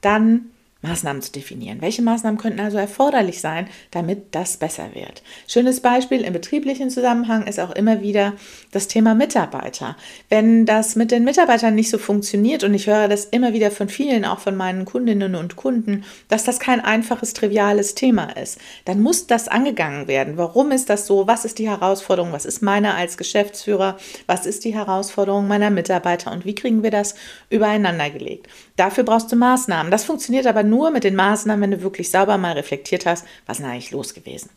dann 0.00 0.50
Maßnahmen 0.86 1.22
zu 1.22 1.32
definieren. 1.32 1.80
Welche 1.80 2.02
Maßnahmen 2.02 2.38
könnten 2.38 2.60
also 2.60 2.78
erforderlich 2.78 3.40
sein, 3.40 3.68
damit 3.90 4.34
das 4.34 4.56
besser 4.56 4.94
wird? 4.94 5.22
Schönes 5.48 5.80
Beispiel 5.80 6.22
im 6.22 6.32
betrieblichen 6.32 6.90
Zusammenhang 6.90 7.46
ist 7.46 7.60
auch 7.60 7.70
immer 7.70 8.02
wieder 8.02 8.34
das 8.72 8.88
Thema 8.88 9.14
Mitarbeiter. 9.14 9.96
Wenn 10.28 10.66
das 10.66 10.96
mit 10.96 11.10
den 11.10 11.24
Mitarbeitern 11.24 11.74
nicht 11.74 11.90
so 11.90 11.98
funktioniert 11.98 12.64
und 12.64 12.74
ich 12.74 12.86
höre 12.86 13.08
das 13.08 13.24
immer 13.24 13.52
wieder 13.52 13.70
von 13.70 13.88
vielen, 13.88 14.24
auch 14.24 14.38
von 14.38 14.56
meinen 14.56 14.84
Kundinnen 14.84 15.34
und 15.34 15.56
Kunden, 15.56 16.04
dass 16.28 16.44
das 16.44 16.60
kein 16.60 16.80
einfaches, 16.80 17.32
triviales 17.32 17.94
Thema 17.94 18.36
ist, 18.36 18.58
dann 18.84 19.02
muss 19.02 19.26
das 19.26 19.48
angegangen 19.48 20.08
werden. 20.08 20.36
Warum 20.36 20.70
ist 20.70 20.88
das 20.90 21.06
so? 21.06 21.26
Was 21.26 21.44
ist 21.44 21.58
die 21.58 21.68
Herausforderung? 21.68 22.32
Was 22.32 22.46
ist 22.46 22.62
meine 22.62 22.94
als 22.94 23.16
Geschäftsführer? 23.16 23.96
Was 24.26 24.46
ist 24.46 24.64
die 24.64 24.74
Herausforderung 24.74 25.48
meiner 25.48 25.70
Mitarbeiter? 25.70 26.32
Und 26.32 26.44
wie 26.44 26.54
kriegen 26.54 26.82
wir 26.82 26.90
das 26.90 27.14
übereinander 27.50 28.10
gelegt? 28.10 28.48
Dafür 28.76 29.04
brauchst 29.04 29.32
du 29.32 29.36
Maßnahmen. 29.36 29.90
Das 29.90 30.04
funktioniert 30.04 30.46
aber 30.46 30.62
nur 30.62 30.75
mit 30.90 31.04
den 31.04 31.16
Maßnahmen, 31.16 31.62
wenn 31.62 31.78
du 31.78 31.82
wirklich 31.82 32.10
sauber 32.10 32.38
mal 32.38 32.52
reflektiert 32.52 33.06
hast, 33.06 33.26
was 33.46 33.58
ist 33.58 33.64
eigentlich 33.64 33.90
los 33.90 34.14
gewesen. 34.14 34.50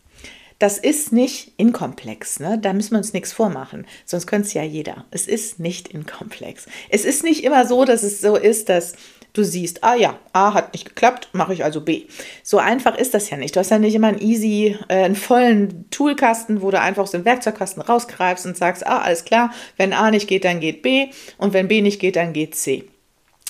Das 0.60 0.78
ist 0.78 1.14
nicht 1.14 1.54
inkomplex, 1.56 2.42
ne? 2.42 2.60
da 2.62 2.74
müssen 2.74 2.92
wir 2.92 2.98
uns 2.98 3.14
nichts 3.14 3.32
vormachen, 3.32 3.88
sonst 4.06 4.28
könnte 4.28 4.46
es 4.46 4.54
ja 4.54 4.62
jeder. 4.62 5.06
Es 5.10 5.26
ist 5.26 5.58
nicht 5.60 5.88
inkomplex. 5.88 6.66
Es 6.90 7.06
ist 7.06 7.24
nicht 7.24 7.46
immer 7.46 7.66
so, 7.66 7.86
dass 7.86 8.04
es 8.04 8.20
so 8.20 8.36
ist, 8.36 8.68
dass 8.68 8.96
du 9.32 9.44
siehst, 9.44 9.86
ah 9.86 9.96
ja, 9.96 10.20
A 10.34 10.54
hat 10.54 10.74
nicht 10.74 10.86
geklappt, 10.86 11.30
mache 11.32 11.54
ich 11.54 11.64
also 11.64 11.80
B. 11.80 12.08
So 12.44 12.58
einfach 12.58 12.98
ist 12.98 13.14
das 13.14 13.30
ja 13.30 13.38
nicht. 13.38 13.56
Du 13.56 13.62
hast 13.62 13.72
ja 13.72 13.80
nicht 13.80 13.96
immer 13.96 14.08
einen 14.08 14.22
easy, 14.22 14.78
äh, 14.90 15.04
einen 15.06 15.16
vollen 15.16 15.90
Toolkasten, 15.92 16.62
wo 16.62 16.72
du 16.72 16.80
einfach 16.80 17.04
aus 17.04 17.12
dem 17.12 17.24
Werkzeugkasten 17.24 17.82
rausgreifst 17.82 18.46
und 18.46 18.58
sagst, 18.58 18.86
ah, 18.86 19.00
alles 19.00 19.24
klar, 19.24 19.54
wenn 19.78 19.94
A 19.94 20.12
nicht 20.12 20.28
geht, 20.28 20.44
dann 20.44 20.60
geht 20.60 20.82
B 20.82 21.08
und 21.38 21.54
wenn 21.54 21.70
B 21.70 21.82
nicht 21.82 22.02
geht, 22.02 22.18
dann 22.18 22.34
geht 22.34 22.56
C. 22.56 22.90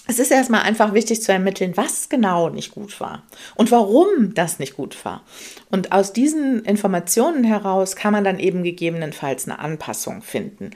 Es 0.10 0.18
ist 0.18 0.32
erstmal 0.32 0.63
einfach 0.63 0.96
wichtig 0.96 1.22
zu 1.22 1.32
ermitteln, 1.32 1.78
was 1.78 2.10
genau 2.10 2.50
nicht 2.50 2.72
gut 2.72 3.00
war 3.00 3.22
und 3.54 3.70
warum 3.70 4.34
das 4.34 4.58
nicht 4.58 4.75
gut 4.75 5.06
war. 5.06 5.22
Und 5.70 5.92
aus 5.92 6.13
diesen 6.13 6.66
Informationen 6.66 7.44
heraus 7.44 7.96
kann 7.96 8.13
man 8.13 8.24
dann 8.24 8.39
eben 8.39 8.63
gegebenenfalls 8.63 9.48
eine 9.48 9.60
Anpassung 9.60 10.24
finden. 10.24 10.72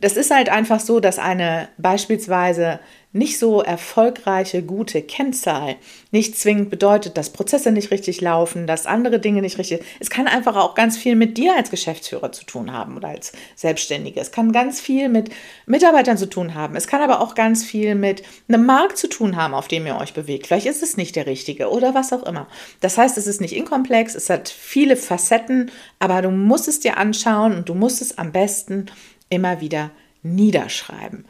Das 0.00 0.16
ist 0.16 0.30
halt 0.30 0.48
einfach 0.48 0.80
so, 0.80 1.00
dass 1.00 1.18
eine 1.18 1.68
beispielsweise 1.78 2.80
nicht 3.12 3.40
so 3.40 3.60
erfolgreiche, 3.60 4.62
gute 4.62 5.02
Kennzahl 5.02 5.76
nicht 6.12 6.38
zwingend 6.38 6.70
bedeutet, 6.70 7.16
dass 7.16 7.30
Prozesse 7.30 7.72
nicht 7.72 7.90
richtig 7.90 8.20
laufen, 8.20 8.68
dass 8.68 8.86
andere 8.86 9.18
Dinge 9.18 9.42
nicht 9.42 9.58
richtig. 9.58 9.82
Es 9.98 10.10
kann 10.10 10.28
einfach 10.28 10.54
auch 10.54 10.76
ganz 10.76 10.96
viel 10.96 11.16
mit 11.16 11.36
dir 11.36 11.56
als 11.56 11.70
Geschäftsführer 11.70 12.30
zu 12.30 12.44
tun 12.44 12.72
haben 12.72 12.96
oder 12.96 13.08
als 13.08 13.32
Selbstständige. 13.56 14.20
Es 14.20 14.30
kann 14.30 14.52
ganz 14.52 14.80
viel 14.80 15.08
mit 15.08 15.30
Mitarbeitern 15.66 16.18
zu 16.18 16.26
tun 16.26 16.54
haben. 16.54 16.76
Es 16.76 16.86
kann 16.86 17.02
aber 17.02 17.20
auch 17.20 17.34
ganz 17.34 17.64
viel 17.64 17.96
mit 17.96 18.22
einem 18.48 18.64
Markt 18.64 18.96
zu 18.96 19.08
tun 19.08 19.34
haben, 19.34 19.54
auf 19.54 19.66
dem 19.66 19.86
ihr 19.86 19.98
euch 19.98 20.14
bewegt. 20.14 20.46
Vielleicht 20.46 20.66
ist 20.66 20.82
es 20.82 20.96
nicht 20.96 21.16
der 21.16 21.26
richtige 21.26 21.68
oder 21.70 21.94
was 21.94 22.12
auch 22.12 22.22
immer. 22.22 22.46
Das 22.80 22.96
heißt, 22.96 23.18
es 23.18 23.26
ist 23.26 23.40
nicht 23.40 23.56
inkomplex, 23.56 24.14
es 24.14 24.30
hat 24.30 24.48
viele 24.48 24.94
Facetten, 24.94 25.72
aber 25.98 26.22
du 26.22 26.30
musst 26.30 26.68
es 26.68 26.78
dir 26.78 26.96
anschauen 26.96 27.56
und 27.56 27.68
du 27.68 27.74
musst 27.74 28.00
es 28.02 28.18
am 28.18 28.30
besten 28.30 28.86
immer 29.30 29.60
wieder 29.60 29.90
niederschreiben. 30.22 31.24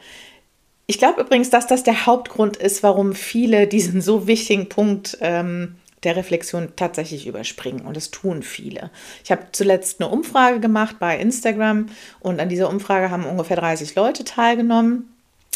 Ich 0.87 0.97
glaube 0.97 1.21
übrigens, 1.21 1.49
dass 1.49 1.67
das 1.67 1.83
der 1.83 2.05
Hauptgrund 2.05 2.57
ist, 2.57 2.83
warum 2.83 3.13
viele 3.13 3.67
diesen 3.67 4.01
so 4.01 4.27
wichtigen 4.27 4.67
Punkt 4.67 5.17
ähm, 5.21 5.77
der 6.03 6.15
Reflexion 6.15 6.73
tatsächlich 6.75 7.27
überspringen. 7.27 7.85
Und 7.85 7.95
das 7.95 8.11
tun 8.11 8.43
viele. 8.43 8.89
Ich 9.23 9.31
habe 9.31 9.45
zuletzt 9.51 10.01
eine 10.01 10.09
Umfrage 10.09 10.59
gemacht 10.59 10.97
bei 10.99 11.17
Instagram 11.17 11.85
und 12.19 12.39
an 12.39 12.49
dieser 12.49 12.69
Umfrage 12.69 13.11
haben 13.11 13.25
ungefähr 13.25 13.57
30 13.57 13.95
Leute 13.95 14.23
teilgenommen. 14.23 15.13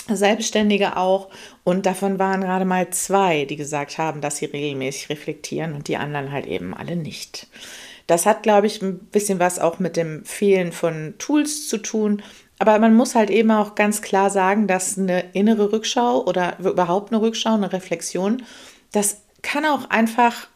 Selbstständige 0.07 0.97
auch. 0.97 1.29
Und 1.63 1.85
davon 1.87 2.19
waren 2.19 2.41
gerade 2.41 2.65
mal 2.65 2.89
zwei, 2.91 3.45
die 3.45 3.55
gesagt 3.55 3.97
haben, 3.97 4.21
dass 4.21 4.37
sie 4.37 4.45
regelmäßig 4.45 5.09
reflektieren 5.09 5.73
und 5.73 5.87
die 5.87 5.97
anderen 5.97 6.31
halt 6.31 6.45
eben 6.45 6.75
alle 6.75 6.95
nicht. 6.95 7.47
Das 8.07 8.25
hat, 8.25 8.43
glaube 8.43 8.67
ich, 8.67 8.81
ein 8.81 8.99
bisschen 8.99 9.39
was 9.39 9.59
auch 9.59 9.79
mit 9.79 9.97
dem 9.97 10.23
Fehlen 10.25 10.71
von 10.71 11.15
Tools 11.17 11.67
zu 11.67 11.77
tun. 11.79 12.21
Aber 12.59 12.77
man 12.79 12.95
muss 12.95 13.15
halt 13.15 13.29
eben 13.29 13.51
auch 13.51 13.75
ganz 13.75 14.01
klar 14.01 14.29
sagen, 14.29 14.67
dass 14.67 14.97
eine 14.97 15.31
innere 15.33 15.71
Rückschau 15.71 16.23
oder 16.25 16.57
überhaupt 16.59 17.11
eine 17.11 17.21
Rückschau, 17.21 17.53
eine 17.53 17.73
Reflexion, 17.73 18.43
das 18.91 19.21
kann 19.41 19.65
auch 19.65 19.89
einfach 19.89 20.47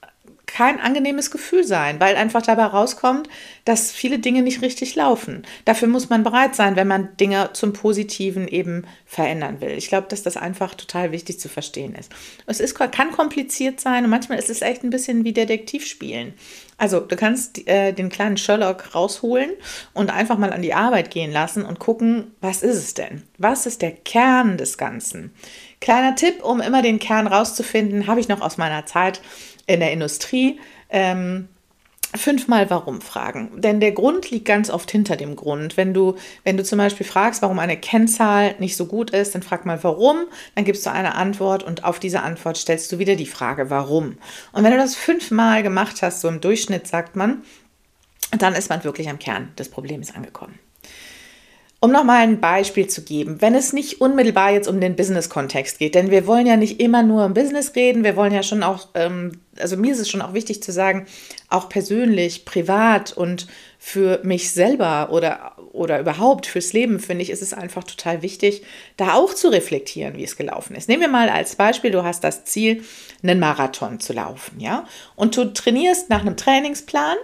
kein 0.53 0.79
angenehmes 0.79 1.31
Gefühl 1.31 1.63
sein, 1.63 1.99
weil 1.99 2.15
einfach 2.15 2.41
dabei 2.41 2.65
rauskommt, 2.65 3.29
dass 3.65 3.91
viele 3.91 4.19
Dinge 4.19 4.41
nicht 4.41 4.61
richtig 4.61 4.95
laufen. 4.95 5.43
Dafür 5.65 5.87
muss 5.87 6.09
man 6.09 6.23
bereit 6.23 6.55
sein, 6.55 6.75
wenn 6.75 6.87
man 6.87 7.15
Dinge 7.17 7.51
zum 7.53 7.73
Positiven 7.73 8.47
eben 8.47 8.85
verändern 9.05 9.61
will. 9.61 9.71
Ich 9.71 9.89
glaube, 9.89 10.07
dass 10.09 10.23
das 10.23 10.37
einfach 10.37 10.75
total 10.75 11.11
wichtig 11.11 11.39
zu 11.39 11.49
verstehen 11.49 11.95
ist. 11.95 12.11
Es 12.45 12.59
ist, 12.59 12.75
kann 12.75 13.11
kompliziert 13.11 13.79
sein 13.79 14.03
und 14.03 14.09
manchmal 14.09 14.39
ist 14.39 14.49
es 14.49 14.61
echt 14.61 14.83
ein 14.83 14.89
bisschen 14.89 15.23
wie 15.23 15.33
Detektivspielen. 15.33 16.33
Also 16.79 17.01
du 17.01 17.15
kannst 17.17 17.67
äh, 17.67 17.91
den 17.91 18.09
kleinen 18.09 18.37
Sherlock 18.37 18.95
rausholen 18.95 19.51
und 19.93 20.09
einfach 20.09 20.37
mal 20.37 20.53
an 20.53 20.61
die 20.61 20.73
Arbeit 20.73 21.11
gehen 21.11 21.31
lassen 21.31 21.65
und 21.65 21.77
gucken, 21.77 22.31
was 22.39 22.63
ist 22.63 22.77
es 22.77 22.93
denn? 22.93 23.23
Was 23.37 23.65
ist 23.65 23.81
der 23.81 23.91
Kern 23.91 24.57
des 24.57 24.77
Ganzen? 24.77 25.33
Kleiner 25.81 26.15
Tipp, 26.15 26.41
um 26.41 26.61
immer 26.61 26.81
den 26.81 26.99
Kern 26.99 27.27
rauszufinden, 27.27 28.07
habe 28.07 28.21
ich 28.21 28.29
noch 28.29 28.41
aus 28.41 28.57
meiner 28.57 28.85
Zeit 28.85 29.21
in 29.69 29.79
der 29.79 29.91
Industrie. 29.91 30.59
Ähm, 30.89 31.47
fünfmal 32.15 32.71
warum 32.71 33.01
fragen. 33.01 33.61
Denn 33.61 33.79
der 33.79 33.91
Grund 33.91 34.31
liegt 34.31 34.45
ganz 34.45 34.71
oft 34.71 34.89
hinter 34.89 35.15
dem 35.15 35.35
Grund. 35.35 35.77
Wenn 35.77 35.93
du, 35.93 36.15
wenn 36.43 36.57
du 36.57 36.63
zum 36.63 36.79
Beispiel 36.79 37.05
fragst, 37.05 37.43
warum 37.43 37.59
eine 37.59 37.77
Kennzahl 37.77 38.55
nicht 38.57 38.75
so 38.75 38.87
gut 38.87 39.11
ist, 39.11 39.35
dann 39.35 39.43
frag 39.43 39.67
mal 39.67 39.83
warum, 39.83 40.25
dann 40.55 40.65
gibst 40.65 40.87
du 40.87 40.91
eine 40.91 41.13
Antwort 41.13 41.61
und 41.61 41.83
auf 41.83 41.99
diese 41.99 42.21
Antwort 42.21 42.57
stellst 42.57 42.91
du 42.91 42.97
wieder 42.97 43.15
die 43.15 43.27
Frage 43.27 43.69
warum. 43.69 44.17
Und 44.53 44.63
wenn 44.63 44.71
du 44.71 44.77
das 44.77 44.95
fünfmal 44.95 45.61
gemacht 45.61 46.01
hast, 46.01 46.21
so 46.21 46.27
im 46.27 46.41
Durchschnitt 46.41 46.87
sagt 46.87 47.15
man, 47.15 47.43
dann 48.39 48.55
ist 48.55 48.69
man 48.69 48.83
wirklich 48.83 49.07
am 49.07 49.19
Kern 49.19 49.49
des 49.59 49.69
Problems 49.69 50.15
angekommen. 50.15 50.57
Um 51.81 51.91
nochmal 51.91 52.23
ein 52.23 52.41
Beispiel 52.41 52.87
zu 52.87 53.03
geben, 53.03 53.39
wenn 53.39 53.55
es 53.55 53.71
nicht 53.71 54.01
unmittelbar 54.01 54.51
jetzt 54.51 54.67
um 54.67 54.81
den 54.81 54.97
Business-Kontext 54.97 55.79
geht, 55.79 55.95
denn 55.95 56.11
wir 56.11 56.27
wollen 56.27 56.45
ja 56.45 56.57
nicht 56.57 56.81
immer 56.81 57.03
nur 57.03 57.23
im 57.23 57.33
Business 57.33 57.73
reden, 57.73 58.03
wir 58.03 58.17
wollen 58.17 58.33
ja 58.33 58.43
schon 58.43 58.63
auch, 58.63 58.89
ähm, 58.95 59.39
also 59.57 59.77
mir 59.77 59.93
ist 59.93 59.99
es 59.99 60.09
schon 60.09 60.21
auch 60.21 60.33
wichtig 60.33 60.61
zu 60.61 60.73
sagen, 60.73 61.07
auch 61.47 61.69
persönlich, 61.69 62.43
privat 62.43 63.13
und 63.13 63.47
für 63.77 64.19
mich 64.23 64.51
selber 64.51 65.09
oder, 65.13 65.53
oder 65.71 66.01
überhaupt 66.01 66.47
fürs 66.47 66.73
Leben, 66.73 66.99
finde 66.99 67.23
ich, 67.23 67.29
ist 67.29 67.41
es 67.41 67.53
einfach 67.53 67.85
total 67.85 68.21
wichtig, 68.21 68.63
da 68.97 69.13
auch 69.13 69.33
zu 69.33 69.47
reflektieren, 69.47 70.17
wie 70.17 70.25
es 70.25 70.35
gelaufen 70.35 70.75
ist. 70.75 70.89
Nehmen 70.89 71.03
wir 71.03 71.07
mal 71.07 71.29
als 71.29 71.55
Beispiel, 71.55 71.91
du 71.91 72.03
hast 72.03 72.25
das 72.25 72.43
Ziel, 72.43 72.83
einen 73.23 73.39
Marathon 73.39 74.01
zu 74.01 74.11
laufen, 74.11 74.59
ja, 74.59 74.85
und 75.15 75.37
du 75.37 75.45
trainierst 75.45 76.09
nach 76.09 76.21
einem 76.21 76.35
Trainingsplan, 76.35 77.15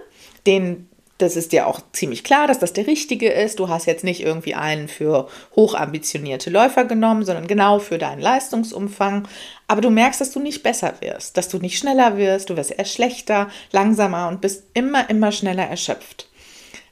den 0.46 0.88
das 1.18 1.36
ist 1.36 1.52
dir 1.52 1.66
auch 1.66 1.80
ziemlich 1.92 2.24
klar, 2.24 2.46
dass 2.46 2.58
das 2.58 2.74
der 2.74 2.86
richtige 2.86 3.30
ist. 3.30 3.58
Du 3.58 3.68
hast 3.68 3.86
jetzt 3.86 4.04
nicht 4.04 4.22
irgendwie 4.22 4.54
einen 4.54 4.88
für 4.88 5.28
hochambitionierte 5.54 6.50
Läufer 6.50 6.84
genommen, 6.84 7.24
sondern 7.24 7.46
genau 7.46 7.78
für 7.78 7.96
deinen 7.96 8.20
Leistungsumfang. 8.20 9.26
Aber 9.66 9.80
du 9.80 9.90
merkst, 9.90 10.20
dass 10.20 10.32
du 10.32 10.40
nicht 10.40 10.62
besser 10.62 10.94
wirst, 11.00 11.36
dass 11.36 11.48
du 11.48 11.58
nicht 11.58 11.78
schneller 11.78 12.18
wirst, 12.18 12.50
du 12.50 12.56
wirst 12.56 12.72
eher 12.72 12.84
schlechter, 12.84 13.48
langsamer 13.72 14.28
und 14.28 14.42
bist 14.42 14.64
immer, 14.74 15.08
immer 15.08 15.32
schneller 15.32 15.64
erschöpft. 15.64 16.28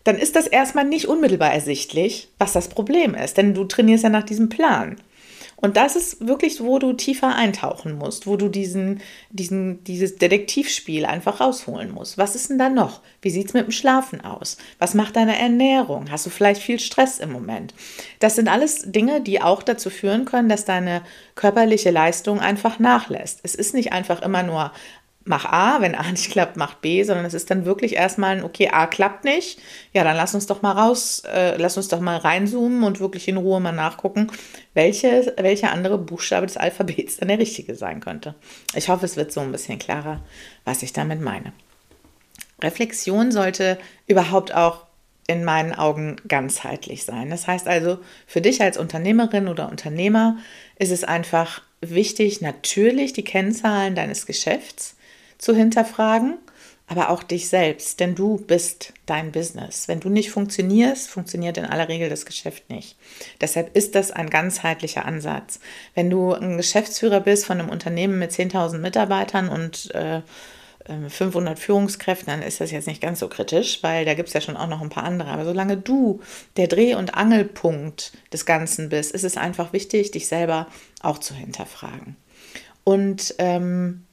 Dann 0.05 0.17
ist 0.17 0.37
das 0.37 0.47
erstmal 0.47 0.85
nicht 0.85 1.09
unmittelbar 1.09 1.53
ersichtlich, 1.53 2.29
was 2.39 2.53
das 2.53 2.69
Problem 2.69 3.15
ist, 3.15 3.37
denn 3.37 3.55
du 3.55 3.65
trainierst 3.65 4.05
ja 4.05 4.11
nach 4.11 4.25
diesem 4.25 4.49
Plan. 4.49 4.97
Und 5.65 5.79
das 5.79 5.97
ist 5.97 6.27
wirklich, 6.27 6.61
wo 6.61 6.79
du 6.79 6.93
tiefer 6.93 7.35
eintauchen 7.35 7.97
musst, 7.97 8.27
wo 8.27 8.37
du 8.37 8.51
diesen, 8.51 9.01
diesen, 9.31 9.83
dieses 9.85 10.17
Detektivspiel 10.17 11.07
einfach 11.07 11.41
rausholen 11.41 11.91
musst. 11.91 12.19
Was 12.19 12.35
ist 12.35 12.51
denn 12.51 12.59
da 12.59 12.69
noch? 12.69 13.01
Wie 13.23 13.31
sieht 13.31 13.47
es 13.47 13.55
mit 13.55 13.65
dem 13.65 13.71
Schlafen 13.71 14.21
aus? 14.21 14.59
Was 14.79 14.93
macht 14.93 15.17
deine 15.17 15.39
Ernährung? 15.39 16.11
Hast 16.11 16.27
du 16.27 16.31
vielleicht 16.31 16.61
viel 16.61 16.79
Stress 16.79 17.19
im 17.19 17.33
Moment? 17.33 17.73
Das 18.19 18.37
sind 18.37 18.49
alles 18.49 18.93
Dinge, 18.93 19.23
die 19.23 19.41
auch 19.41 19.63
dazu 19.63 19.89
führen 19.89 20.27
können, 20.27 20.51
dass 20.51 20.67
deine 20.67 21.01
körperliche 21.35 21.91
Leistung 21.91 22.41
einfach 22.41 22.79
nachlässt. 22.79 23.41
Es 23.43 23.55
ist 23.55 23.73
nicht 23.73 23.91
einfach 23.95 24.21
immer 24.21 24.43
nur 24.43 24.71
mach 25.25 25.47
A, 25.47 25.81
wenn 25.81 25.95
A 25.95 26.11
nicht 26.11 26.31
klappt, 26.31 26.57
mach 26.57 26.75
B, 26.75 27.03
sondern 27.03 27.25
es 27.25 27.35
ist 27.35 27.51
dann 27.51 27.65
wirklich 27.65 27.95
erstmal 27.95 28.37
ein, 28.37 28.45
okay, 28.45 28.69
A 28.71 28.87
klappt 28.87 29.25
nicht, 29.25 29.59
ja, 29.93 30.05
dann 30.05 30.17
lass 30.17 30.35
uns 30.35 30.47
doch 30.47 30.63
mal 30.63 30.73
raus, 30.73 31.23
äh, 31.27 31.57
lass 31.57 31.77
uns 31.77 31.89
doch 31.89 32.01
mal 32.01 32.19
reinzoomen 32.19 32.83
und 32.85 33.01
wirklich 33.01 33.27
in 33.29 33.37
Ruhe 33.37 33.61
mal 33.61 33.73
nachgucken, 33.73 34.31
welche, 34.75 35.35
welcher 35.39 35.73
andere 35.73 35.99
Buchstabe 35.99 36.47
des 36.47 36.57
Alphabets 36.57 37.17
dann 37.17 37.29
der 37.29 37.39
richtige 37.39 37.75
sein 37.75 38.01
könnte. 38.01 38.35
Ich 38.75 38.89
hoffe, 38.89 39.07
es 39.07 39.17
wird 39.17 39.33
so 39.33 39.41
ein 39.41 39.53
bisschen 39.53 39.79
klarer, 39.79 40.21
was 40.65 40.83
ich 40.83 40.93
damit 40.93 41.21
meine. 41.21 41.53
Reflexion 42.63 43.33
sollte 43.33 43.79
überhaupt 44.07 44.55
auch 44.55 44.85
in 45.27 45.43
meinen 45.43 45.75
Augen 45.75 46.17
ganzheitlich 46.29 47.05
sein. 47.05 47.31
Das 47.31 47.47
heißt 47.47 47.67
also, 47.67 47.99
für 48.27 48.43
dich 48.43 48.61
als 48.61 48.77
Unternehmerin 48.77 49.49
oder 49.49 49.71
Unternehmer 49.71 50.37
ist 50.79 50.91
es 50.93 51.03
einfach 51.03 51.63
wichtig, 51.81 52.43
natürlich 52.43 53.15
die 53.15 53.25
Kennzahlen 53.25 53.95
deines 53.95 54.27
Geschäfts 54.27 54.97
zu 55.39 55.55
hinterfragen, 55.55 56.39
aber 56.87 57.09
auch 57.09 57.23
dich 57.23 57.49
selbst, 57.49 58.01
denn 58.01 58.15
du 58.15 58.37
bist 58.37 58.93
dein 59.07 59.33
Business. 59.33 59.89
Wenn 59.89 60.01
du 60.01 60.11
nicht 60.11 60.31
funktionierst, 60.31 61.09
funktioniert 61.09 61.57
in 61.57 61.65
aller 61.65 61.89
Regel 61.89 62.11
das 62.11 62.27
Geschäft 62.27 62.69
nicht. 62.69 62.97
Deshalb 63.41 63.75
ist 63.75 63.95
das 63.95 64.11
ein 64.11 64.29
ganzheitlicher 64.29 65.07
Ansatz. 65.07 65.61
Wenn 65.95 66.11
du 66.11 66.35
ein 66.35 66.59
Geschäftsführer 66.59 67.21
bist 67.21 67.47
von 67.47 67.59
einem 67.59 67.71
Unternehmen 67.71 68.19
mit 68.19 68.33
10.000 68.33 68.79
Mitarbeitern 68.79 69.49
und 69.49 69.95
äh, 69.95 70.21
500 70.87 71.57
äh, 71.57 71.61
Führungskräften, 71.61 72.27
dann 72.27 72.43
ist 72.43 72.61
das 72.61 72.71
jetzt 72.71 72.87
nicht 72.87 73.01
ganz 73.01 73.21
so 73.21 73.29
kritisch, 73.29 73.83
weil 73.83 74.05
da 74.05 74.13
gibt 74.15 74.29
es 74.29 74.35
ja 74.35 74.41
schon 74.41 74.57
auch 74.57 74.69
noch 74.69 74.83
ein 74.83 74.91
paar 74.91 75.05
andere. 75.05 75.31
Aber 75.31 75.45
solange 75.45 75.79
du 75.79 76.21
der 76.57 76.67
Dreh- 76.67 76.95
und 76.95 77.15
Angelpunkt 77.15 78.13
des 78.33 78.45
Ganzen 78.45 78.91
bist, 78.91 79.13
ist 79.13 79.25
es 79.25 79.37
einfach 79.39 79.73
wichtig, 79.73 80.11
dich 80.11 80.29
selber 80.29 80.67
auch 81.01 81.19
zu 81.19 81.35
hinterfragen. 81.35 82.17
Und 82.85 83.35
ähm, 83.39 84.05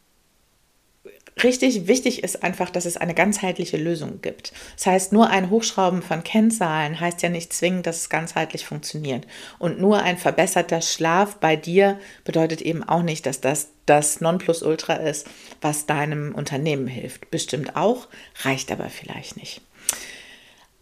Richtig 1.43 1.88
wichtig 1.88 2.24
ist 2.24 2.43
einfach, 2.43 2.70
dass 2.70 2.86
es 2.86 2.98
eine 2.98 3.15
ganzheitliche 3.15 3.77
Lösung 3.77 4.22
gibt. 4.22 4.53
Das 4.75 4.86
heißt, 4.86 5.13
nur 5.13 5.29
ein 5.29 5.50
Hochschrauben 5.50 6.01
von 6.01 6.24
Kennzahlen 6.24 7.00
heißt 7.00 7.22
ja 7.24 7.29
nicht 7.29 7.53
zwingend, 7.53 7.88
dass 7.88 8.01
es 8.01 8.10
ganzheitlich 8.10 8.65
funktioniert. 8.65 9.25
Und 9.58 9.79
nur 9.79 10.03
ein 10.03 10.17
verbesserter 10.17 10.81
Schlaf 10.81 11.38
bei 11.38 11.55
dir 11.55 12.00
bedeutet 12.25 12.62
eben 12.62 12.84
auch 12.84 13.01
nicht, 13.01 13.25
dass 13.25 13.41
das 13.41 13.70
das 13.88 14.22
Nonplusultra 14.22 14.96
ist, 14.96 15.27
was 15.62 15.86
deinem 15.86 16.36
Unternehmen 16.36 16.88
hilft. 16.88 17.31
Bestimmt 17.31 17.75
auch, 17.75 18.08
reicht 18.43 18.72
aber 18.72 18.89
vielleicht 18.89 19.38
nicht. 19.38 19.62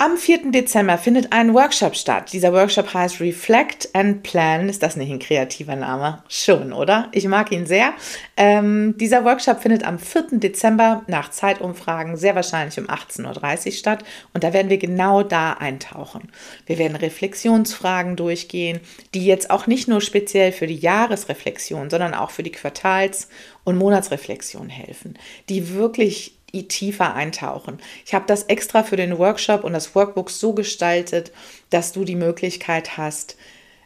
Am 0.02 0.16
4. 0.16 0.52
Dezember 0.52 0.98
findet 0.98 1.34
ein 1.34 1.54
Workshop 1.54 1.94
statt. 1.94 2.32
Dieser 2.32 2.54
Workshop 2.54 2.94
heißt 2.94 3.20
Reflect 3.20 3.90
and 3.92 4.24
Plan. 4.24 4.70
Ist 4.70 4.82
das 4.82 4.96
nicht 4.96 5.12
ein 5.12 5.20
kreativer 5.20 5.76
Name? 5.76 6.24
Schon, 6.30 6.72
oder? 6.72 7.10
Ich 7.12 7.28
mag 7.28 7.52
ihn 7.52 7.66
sehr. 7.66 7.92
Ähm, 8.38 8.96
dieser 8.98 9.26
Workshop 9.26 9.62
findet 9.62 9.84
am 9.84 10.00
4. 10.00 10.40
Dezember 10.40 11.04
nach 11.08 11.32
Zeitumfragen 11.32 12.16
sehr 12.16 12.34
wahrscheinlich 12.34 12.80
um 12.80 12.88
18.30 12.88 13.66
Uhr 13.66 13.72
statt. 13.74 14.06
Und 14.34 14.46
da 14.46 14.54
werden 14.54 14.70
wir 14.70 14.78
genau 14.78 15.22
da 15.22 15.52
eintauchen. 15.52 16.32
Wir 16.66 16.78
werden 16.78 16.96
Reflexionsfragen 16.96 18.16
durchgehen, 18.16 18.80
die 19.14 19.26
jetzt 19.26 19.52
auch 19.52 19.68
nicht 19.68 19.90
nur 19.90 20.00
speziell 20.00 20.54
für 20.54 20.68
die 20.68 20.78
Jahresreflexion, 20.78 21.90
sondern 21.90 22.14
auch 22.14 22.32
für 22.32 22.44
die 22.44 22.54
Quartals- 22.54 23.28
und 23.66 23.78
Monatsreflexion 23.78 24.70
helfen, 24.70 25.20
die 25.50 25.74
wirklich 25.74 26.39
tiefer 26.52 27.14
eintauchen. 27.16 27.80
Ich 28.06 28.14
habe 28.14 28.26
das 28.28 28.44
extra 28.44 28.84
für 28.84 28.96
den 28.96 29.18
Workshop 29.18 29.64
und 29.64 29.74
das 29.74 29.96
Workbook 29.96 30.30
so 30.30 30.54
gestaltet, 30.54 31.32
dass 31.70 31.92
du 31.92 32.04
die 32.04 32.16
Möglichkeit 32.16 32.98
hast, 32.98 33.38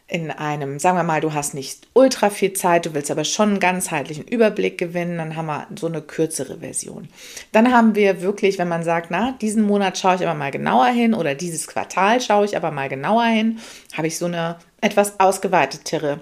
in 0.06 0.30
einem, 0.30 0.78
sagen 0.78 0.98
wir 0.98 1.02
mal, 1.02 1.22
du 1.22 1.32
hast 1.32 1.54
nicht 1.54 1.88
ultra 1.94 2.28
viel 2.28 2.52
Zeit, 2.52 2.84
du 2.84 2.92
willst 2.92 3.10
aber 3.10 3.24
schon 3.24 3.50
einen 3.50 3.60
ganzheitlichen 3.60 4.24
Überblick 4.24 4.76
gewinnen, 4.76 5.16
dann 5.16 5.34
haben 5.34 5.46
wir 5.46 5.66
so 5.78 5.86
eine 5.86 6.02
kürzere 6.02 6.58
Version. 6.58 7.08
Dann 7.52 7.72
haben 7.72 7.94
wir 7.94 8.20
wirklich, 8.20 8.58
wenn 8.58 8.68
man 8.68 8.82
sagt, 8.82 9.10
na, 9.10 9.34
diesen 9.40 9.62
Monat 9.62 9.96
schaue 9.96 10.16
ich 10.16 10.22
aber 10.26 10.38
mal 10.38 10.50
genauer 10.50 10.88
hin 10.88 11.14
oder 11.14 11.34
dieses 11.34 11.66
Quartal 11.66 12.20
schaue 12.20 12.44
ich 12.44 12.56
aber 12.56 12.70
mal 12.70 12.90
genauer 12.90 13.24
hin, 13.24 13.58
habe 13.96 14.06
ich 14.06 14.18
so 14.18 14.26
eine 14.26 14.56
etwas 14.82 15.18
ausgeweitetere 15.18 16.20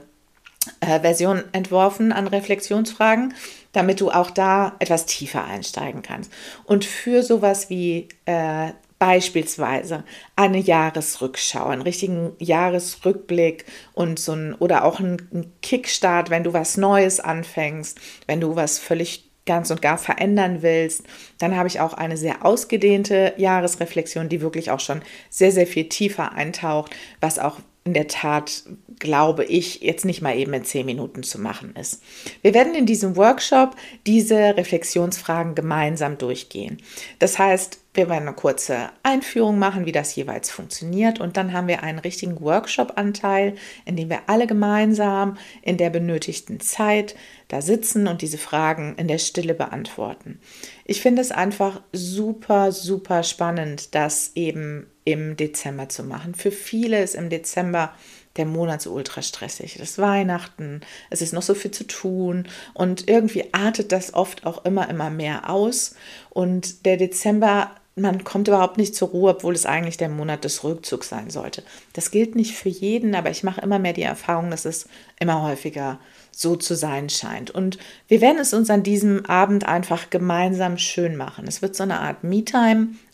äh, 0.80 1.00
Version 1.00 1.42
entworfen 1.50 2.12
an 2.12 2.28
Reflexionsfragen, 2.28 3.34
damit 3.72 4.00
du 4.00 4.10
auch 4.10 4.30
da 4.30 4.76
etwas 4.78 5.06
tiefer 5.06 5.44
einsteigen 5.44 6.02
kannst. 6.02 6.30
Und 6.64 6.84
für 6.84 7.22
sowas 7.22 7.70
wie 7.70 8.08
äh, 8.26 8.72
beispielsweise 8.98 10.04
eine 10.36 10.58
Jahresrückschau, 10.58 11.66
einen 11.66 11.82
richtigen 11.82 12.32
Jahresrückblick 12.38 13.64
und 13.94 14.20
so 14.20 14.32
ein 14.32 14.54
oder 14.54 14.84
auch 14.84 15.00
ein 15.00 15.52
Kickstart, 15.60 16.30
wenn 16.30 16.44
du 16.44 16.52
was 16.52 16.76
Neues 16.76 17.18
anfängst, 17.18 17.98
wenn 18.28 18.40
du 18.40 18.54
was 18.54 18.78
völlig 18.78 19.28
ganz 19.44 19.72
und 19.72 19.82
gar 19.82 19.98
verändern 19.98 20.62
willst, 20.62 21.02
dann 21.38 21.56
habe 21.56 21.66
ich 21.66 21.80
auch 21.80 21.94
eine 21.94 22.16
sehr 22.16 22.44
ausgedehnte 22.44 23.34
Jahresreflexion, 23.38 24.28
die 24.28 24.40
wirklich 24.40 24.70
auch 24.70 24.78
schon 24.78 25.02
sehr, 25.30 25.50
sehr 25.50 25.66
viel 25.66 25.88
tiefer 25.88 26.32
eintaucht, 26.32 26.94
was 27.20 27.40
auch 27.40 27.58
in 27.84 27.94
der 27.94 28.06
Tat, 28.06 28.62
glaube 28.98 29.44
ich, 29.44 29.80
jetzt 29.80 30.04
nicht 30.04 30.22
mal 30.22 30.36
eben 30.36 30.54
in 30.54 30.64
zehn 30.64 30.86
Minuten 30.86 31.24
zu 31.24 31.40
machen 31.40 31.74
ist. 31.74 32.00
Wir 32.40 32.54
werden 32.54 32.74
in 32.74 32.86
diesem 32.86 33.16
Workshop 33.16 33.74
diese 34.06 34.56
Reflexionsfragen 34.56 35.56
gemeinsam 35.56 36.16
durchgehen. 36.16 36.78
Das 37.18 37.40
heißt, 37.40 37.80
wir 37.94 38.08
werden 38.08 38.28
eine 38.28 38.36
kurze 38.36 38.90
Einführung 39.02 39.58
machen, 39.58 39.84
wie 39.84 39.92
das 39.92 40.14
jeweils 40.14 40.50
funktioniert. 40.50 41.20
Und 41.20 41.36
dann 41.36 41.52
haben 41.52 41.66
wir 41.66 41.82
einen 41.82 41.98
richtigen 41.98 42.40
Workshop-Anteil, 42.40 43.56
in 43.84 43.96
dem 43.96 44.08
wir 44.08 44.20
alle 44.28 44.46
gemeinsam 44.46 45.36
in 45.60 45.76
der 45.76 45.90
benötigten 45.90 46.60
Zeit 46.60 47.16
da 47.48 47.60
sitzen 47.60 48.06
und 48.06 48.22
diese 48.22 48.38
Fragen 48.38 48.94
in 48.96 49.08
der 49.08 49.18
Stille 49.18 49.54
beantworten. 49.54 50.40
Ich 50.84 51.02
finde 51.02 51.20
es 51.20 51.32
einfach 51.32 51.82
super, 51.92 52.72
super 52.72 53.24
spannend, 53.24 53.94
das 53.94 54.32
eben 54.36 54.86
im 55.04 55.36
Dezember 55.36 55.88
zu 55.88 56.04
machen. 56.04 56.34
Für 56.34 56.52
viele 56.52 57.02
ist 57.02 57.14
im 57.14 57.28
Dezember 57.28 57.94
der 58.36 58.46
Monat 58.46 58.80
so 58.80 58.92
ultra 58.92 59.20
stressig. 59.22 59.76
Das 59.78 59.90
ist 59.90 59.98
Weihnachten, 59.98 60.80
es 61.10 61.20
ist 61.20 61.32
noch 61.32 61.42
so 61.42 61.54
viel 61.54 61.70
zu 61.70 61.86
tun 61.86 62.48
und 62.72 63.08
irgendwie 63.08 63.52
artet 63.52 63.92
das 63.92 64.14
oft 64.14 64.46
auch 64.46 64.64
immer, 64.64 64.88
immer 64.88 65.10
mehr 65.10 65.50
aus. 65.50 65.94
Und 66.30 66.86
der 66.86 66.96
Dezember 66.96 67.72
man 67.94 68.24
kommt 68.24 68.48
überhaupt 68.48 68.78
nicht 68.78 68.94
zur 68.94 69.08
Ruhe, 69.08 69.32
obwohl 69.32 69.54
es 69.54 69.66
eigentlich 69.66 69.98
der 69.98 70.08
Monat 70.08 70.44
des 70.44 70.64
Rückzugs 70.64 71.10
sein 71.10 71.28
sollte. 71.28 71.62
Das 71.92 72.10
gilt 72.10 72.34
nicht 72.34 72.56
für 72.56 72.70
jeden, 72.70 73.14
aber 73.14 73.30
ich 73.30 73.42
mache 73.42 73.60
immer 73.60 73.78
mehr 73.78 73.92
die 73.92 74.02
Erfahrung, 74.02 74.50
dass 74.50 74.64
es 74.64 74.88
immer 75.20 75.42
häufiger 75.42 75.98
so 76.30 76.56
zu 76.56 76.74
sein 76.74 77.10
scheint. 77.10 77.50
Und 77.50 77.78
wir 78.08 78.22
werden 78.22 78.38
es 78.38 78.54
uns 78.54 78.70
an 78.70 78.82
diesem 78.82 79.26
Abend 79.26 79.66
einfach 79.66 80.08
gemeinsam 80.08 80.78
schön 80.78 81.16
machen. 81.16 81.46
Es 81.46 81.60
wird 81.60 81.76
so 81.76 81.82
eine 81.82 82.00
Art 82.00 82.24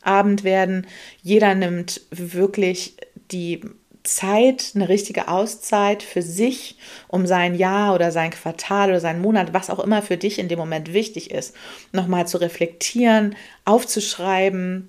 Me-Time-Abend 0.08 0.44
werden. 0.44 0.86
Jeder 1.22 1.54
nimmt 1.54 2.00
wirklich 2.10 2.96
die 3.30 3.60
Zeit, 4.04 4.72
eine 4.74 4.88
richtige 4.88 5.28
Auszeit 5.28 6.02
für 6.02 6.22
sich, 6.22 6.78
um 7.08 7.26
sein 7.26 7.54
Jahr 7.54 7.94
oder 7.94 8.10
sein 8.10 8.30
Quartal 8.30 8.88
oder 8.88 9.00
seinen 9.00 9.20
Monat, 9.20 9.52
was 9.52 9.68
auch 9.68 9.80
immer 9.80 10.00
für 10.02 10.16
dich 10.16 10.38
in 10.38 10.48
dem 10.48 10.58
Moment 10.58 10.94
wichtig 10.94 11.30
ist, 11.30 11.54
nochmal 11.92 12.26
zu 12.26 12.38
reflektieren, 12.38 13.36
aufzuschreiben. 13.66 14.88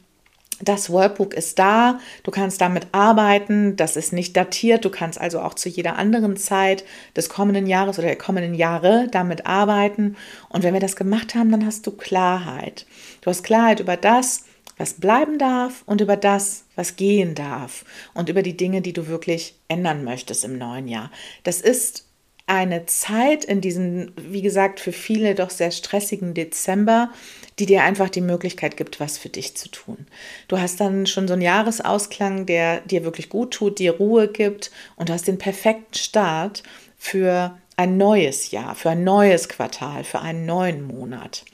Das 0.62 0.90
Workbook 0.90 1.34
ist 1.34 1.58
da, 1.58 2.00
du 2.24 2.32
kannst 2.32 2.60
damit 2.60 2.88
arbeiten, 2.92 3.78
das 3.78 3.96
ist 3.96 4.12
nicht 4.12 4.36
datiert, 4.36 4.84
du 4.84 4.90
kannst 4.90 5.20
also 5.20 5.40
auch 5.40 5.54
zu 5.54 5.70
jeder 5.70 5.96
anderen 5.96 6.36
Zeit 6.36 6.84
des 7.16 7.30
kommenden 7.30 7.66
Jahres 7.66 7.98
oder 7.98 8.08
der 8.08 8.18
kommenden 8.18 8.54
Jahre 8.54 9.08
damit 9.10 9.46
arbeiten. 9.46 10.18
Und 10.50 10.64
wenn 10.64 10.74
wir 10.74 10.82
das 10.82 10.98
gemacht 10.98 11.34
haben, 11.34 11.52
dann 11.52 11.66
hast 11.66 11.88
du 11.88 11.92
Klarheit. 11.92 12.86
Du 13.22 13.30
hast 13.30 13.44
Klarheit 13.44 13.80
über 13.80 13.96
das, 13.96 14.44
was 14.80 14.96
bleiben 14.96 15.38
darf 15.38 15.84
und 15.86 16.02
über 16.02 16.18
das, 16.18 16.64
was 16.76 16.96
gehen 16.96 17.36
darf 17.36 17.86
und 18.16 18.30
über 18.30 18.42
die 18.42 18.58
Dinge, 18.58 18.82
die 18.82 18.94
du 18.94 19.08
wirklich 19.08 19.56
ändern 19.68 20.04
möchtest 20.04 20.44
im 20.46 20.58
neuen 20.58 20.88
Jahr. 20.88 21.12
Das 21.44 21.62
ist 21.62 22.06
eine 22.48 22.88
Zeit 22.88 23.46
in 23.46 23.62
diesem, 23.62 24.12
wie 24.16 24.42
gesagt, 24.42 24.80
für 24.80 24.92
viele 24.92 25.36
doch 25.36 25.52
sehr 25.52 25.70
stressigen 25.70 26.34
Dezember, 26.34 27.12
die 27.60 27.68
dir 27.68 27.84
einfach 27.84 28.10
die 28.10 28.22
Möglichkeit 28.22 28.76
gibt, 28.76 29.00
was 29.00 29.20
für 29.20 29.30
dich 29.30 29.56
zu 29.56 29.70
tun. 29.70 30.08
Du 30.48 30.60
hast 30.60 30.80
dann 30.80 31.06
schon 31.06 31.28
so 31.28 31.34
einen 31.34 31.44
Jahresausklang, 31.44 32.48
der 32.48 32.80
dir 32.82 33.04
wirklich 33.04 33.30
gut 33.30 33.52
tut, 33.52 33.78
dir 33.78 33.98
Ruhe 33.98 34.30
gibt 34.30 34.72
und 34.96 35.10
du 35.10 35.14
hast 35.14 35.28
den 35.28 35.38
perfekten 35.38 35.94
Start 35.94 36.64
für 36.98 37.56
ein 37.76 37.98
neues 37.98 38.50
Jahr, 38.52 38.74
für 38.76 38.90
ein 38.90 39.04
neues 39.04 39.48
Quartal, 39.48 40.04
für 40.04 40.20
einen 40.20 40.46
neuen 40.46 40.82
Monat. 40.82 41.46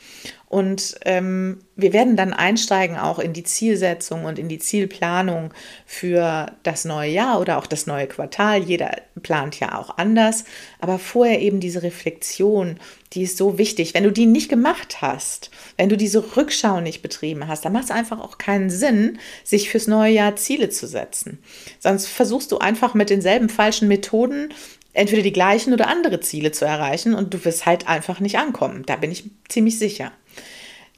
Und 0.56 0.96
ähm, 1.04 1.60
wir 1.76 1.92
werden 1.92 2.16
dann 2.16 2.32
einsteigen 2.32 2.96
auch 2.96 3.20
in 3.20 3.34
die 3.34 3.44
Zielsetzung 3.44 4.24
und 4.24 4.40
in 4.40 4.48
die 4.48 4.58
Zielplanung 4.58 5.54
für 5.86 6.46
das 6.64 6.86
neue 6.86 7.12
Jahr 7.12 7.42
oder 7.42 7.58
auch 7.58 7.68
das 7.68 7.88
neue 7.88 8.08
Quartal. 8.08 8.64
Jeder 8.64 9.02
plant 9.22 9.60
ja 9.60 9.78
auch 9.78 9.98
anders. 9.98 10.46
Aber 10.80 10.98
vorher 10.98 11.42
eben 11.42 11.60
diese 11.60 11.84
Reflexion, 11.84 12.80
die 13.12 13.24
ist 13.24 13.36
so 13.36 13.58
wichtig. 13.58 13.94
Wenn 13.94 14.06
du 14.06 14.14
die 14.14 14.28
nicht 14.28 14.48
gemacht 14.48 15.02
hast, 15.02 15.52
wenn 15.76 15.90
du 15.90 15.98
diese 15.98 16.38
Rückschau 16.38 16.80
nicht 16.80 17.02
betrieben 17.02 17.50
hast, 17.50 17.66
dann 17.66 17.74
macht 17.74 17.86
es 17.86 17.92
einfach 17.92 18.22
auch 18.22 18.38
keinen 18.38 18.70
Sinn, 18.70 19.20
sich 19.44 19.70
fürs 19.70 19.88
neue 19.88 20.14
Jahr 20.14 20.38
Ziele 20.38 20.70
zu 20.70 20.88
setzen. 20.88 21.40
Sonst 21.80 22.08
versuchst 22.08 22.54
du 22.54 22.60
einfach 22.60 22.94
mit 22.94 23.10
denselben 23.10 23.50
falschen 23.50 23.90
Methoden 23.90 24.54
entweder 24.96 25.22
die 25.22 25.34
gleichen 25.34 25.74
oder 25.74 25.88
andere 25.88 26.20
Ziele 26.22 26.52
zu 26.52 26.66
erreichen 26.66 27.14
und 27.14 27.34
du 27.34 27.46
wirst 27.46 27.66
halt 27.66 27.88
einfach 27.88 28.20
nicht 28.20 28.38
ankommen. 28.38 28.84
Da 28.86 28.96
bin 28.96 29.12
ich 29.12 29.30
ziemlich 29.50 29.78
sicher. 29.78 30.12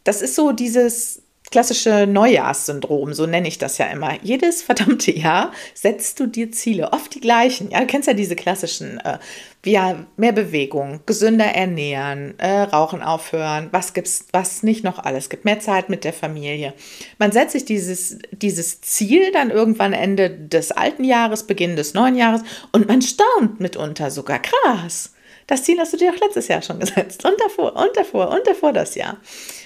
Das 0.04 0.22
ist 0.22 0.36
so 0.36 0.51
dieses 0.51 1.24
klassische 1.51 2.06
Neujahrssyndrom, 2.08 3.13
so 3.13 3.25
nenne 3.25 3.48
ich 3.48 3.58
das 3.58 3.77
ja 3.77 3.88
immer. 3.88 4.18
Jedes 4.22 4.62
verdammte 4.62 5.12
Jahr 5.12 5.51
setzt 5.74 6.20
du 6.20 6.27
dir 6.27 6.51
Ziele, 6.51 6.92
oft 6.94 7.13
die 7.16 7.22
gleichen. 7.22 7.72
Ja, 7.72 7.80
du 7.80 7.88
kennst 7.88 8.08
ja 8.08 8.13
diese 8.13 8.36
klassischen, 8.36 9.00
äh, 9.00 9.17
ja, 9.65 10.06
mehr 10.17 10.34
Bewegung, 10.34 11.02
gesünder 11.06 11.45
ernähren, 11.45 12.38
äh, 12.39 12.62
Rauchen 12.63 13.02
aufhören, 13.02 13.69
was 13.72 13.93
gibt's, 13.93 14.26
was 14.32 14.63
nicht 14.63 14.84
noch 14.84 15.00
alles 15.00 15.30
gibt, 15.30 15.45
mehr 15.45 15.60
Zeit 15.60 15.89
mit 15.89 16.04
der 16.04 16.13
Familie. 16.13 16.74
Man 17.17 17.32
setzt 17.32 17.54
sich 17.54 17.65
dieses, 17.65 18.19
dieses 18.32 18.82
Ziel 18.82 19.32
dann 19.32 19.50
irgendwann 19.50 19.93
Ende 19.93 20.30
des 20.30 20.72
alten 20.72 21.04
Jahres, 21.04 21.43
Beginn 21.43 21.76
des 21.76 21.93
neuen 21.93 22.15
Jahres 22.15 22.41
und 22.72 22.88
man 22.88 23.02
staunt 23.02 23.60
mitunter 23.60 24.12
sogar 24.12 24.39
krass. 24.39 25.13
Das 25.48 25.63
Ziel 25.63 25.80
hast 25.80 25.93
du 25.93 25.98
dir 25.98 26.12
auch 26.13 26.19
letztes 26.19 26.50
Jahr 26.50 26.62
schon 26.62 26.80
gesetzt 26.82 27.26
und 27.26 27.39
davor 27.39 27.76
und 27.76 27.95
davor 27.95 28.30
und 28.30 28.45
davor 28.45 28.74
das 28.74 28.95
Jahr. 28.95 29.17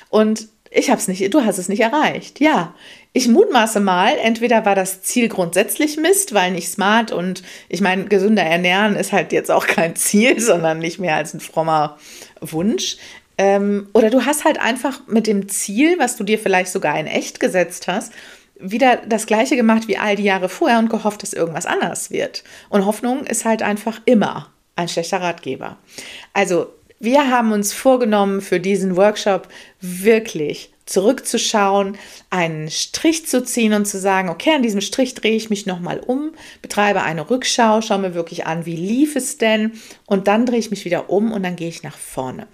Und 0.09 0.47
ich 0.71 0.89
habe 0.89 0.99
es 0.99 1.07
nicht, 1.09 1.33
du 1.33 1.45
hast 1.45 1.57
es 1.57 1.67
nicht 1.67 1.81
erreicht. 1.81 2.39
Ja, 2.39 2.73
ich 3.11 3.27
mutmaße 3.27 3.81
mal, 3.81 4.17
entweder 4.17 4.65
war 4.65 4.73
das 4.73 5.01
Ziel 5.01 5.27
grundsätzlich 5.27 5.97
Mist, 5.97 6.33
weil 6.33 6.51
nicht 6.51 6.71
smart 6.71 7.11
und 7.11 7.43
ich 7.67 7.81
meine, 7.81 8.05
gesünder 8.05 8.43
ernähren 8.43 8.95
ist 8.95 9.11
halt 9.11 9.33
jetzt 9.33 9.51
auch 9.51 9.67
kein 9.67 9.97
Ziel, 9.97 10.39
sondern 10.39 10.79
nicht 10.79 10.97
mehr 10.97 11.15
als 11.15 11.33
ein 11.33 11.41
frommer 11.41 11.97
Wunsch. 12.39 12.97
Ähm, 13.37 13.89
oder 13.93 14.09
du 14.09 14.25
hast 14.25 14.45
halt 14.45 14.61
einfach 14.61 15.07
mit 15.07 15.27
dem 15.27 15.49
Ziel, 15.49 15.99
was 15.99 16.15
du 16.15 16.23
dir 16.23 16.39
vielleicht 16.39 16.71
sogar 16.71 16.97
in 16.97 17.07
echt 17.07 17.41
gesetzt 17.41 17.87
hast, 17.87 18.13
wieder 18.57 18.97
das 19.05 19.25
gleiche 19.25 19.57
gemacht 19.57 19.87
wie 19.87 19.97
all 19.97 20.15
die 20.15 20.23
Jahre 20.23 20.47
vorher 20.47 20.79
und 20.79 20.89
gehofft, 20.89 21.23
dass 21.23 21.33
irgendwas 21.33 21.65
anders 21.65 22.11
wird. 22.11 22.43
Und 22.69 22.85
Hoffnung 22.85 23.25
ist 23.25 23.43
halt 23.43 23.61
einfach 23.61 23.99
immer 24.05 24.51
ein 24.75 24.87
schlechter 24.87 25.21
Ratgeber. 25.21 25.77
Also 26.33 26.67
wir 27.01 27.31
haben 27.31 27.51
uns 27.51 27.73
vorgenommen, 27.73 28.41
für 28.41 28.59
diesen 28.59 28.95
Workshop 28.95 29.47
wirklich 29.81 30.71
zurückzuschauen, 30.85 31.97
einen 32.29 32.69
Strich 32.69 33.25
zu 33.25 33.43
ziehen 33.43 33.73
und 33.73 33.85
zu 33.85 33.97
sagen, 33.97 34.29
okay, 34.29 34.51
an 34.53 34.61
diesem 34.61 34.81
Strich 34.81 35.15
drehe 35.15 35.35
ich 35.35 35.49
mich 35.49 35.65
nochmal 35.65 35.99
um, 35.99 36.31
betreibe 36.61 37.01
eine 37.01 37.29
Rückschau, 37.29 37.81
schaue 37.81 37.99
mir 37.99 38.13
wirklich 38.13 38.45
an, 38.45 38.67
wie 38.67 38.75
lief 38.75 39.15
es 39.15 39.39
denn 39.39 39.71
und 40.05 40.27
dann 40.27 40.45
drehe 40.45 40.59
ich 40.59 40.69
mich 40.69 40.85
wieder 40.85 41.09
um 41.09 41.31
und 41.31 41.41
dann 41.41 41.55
gehe 41.55 41.69
ich 41.69 41.81
nach 41.81 41.97
vorne. 41.97 42.45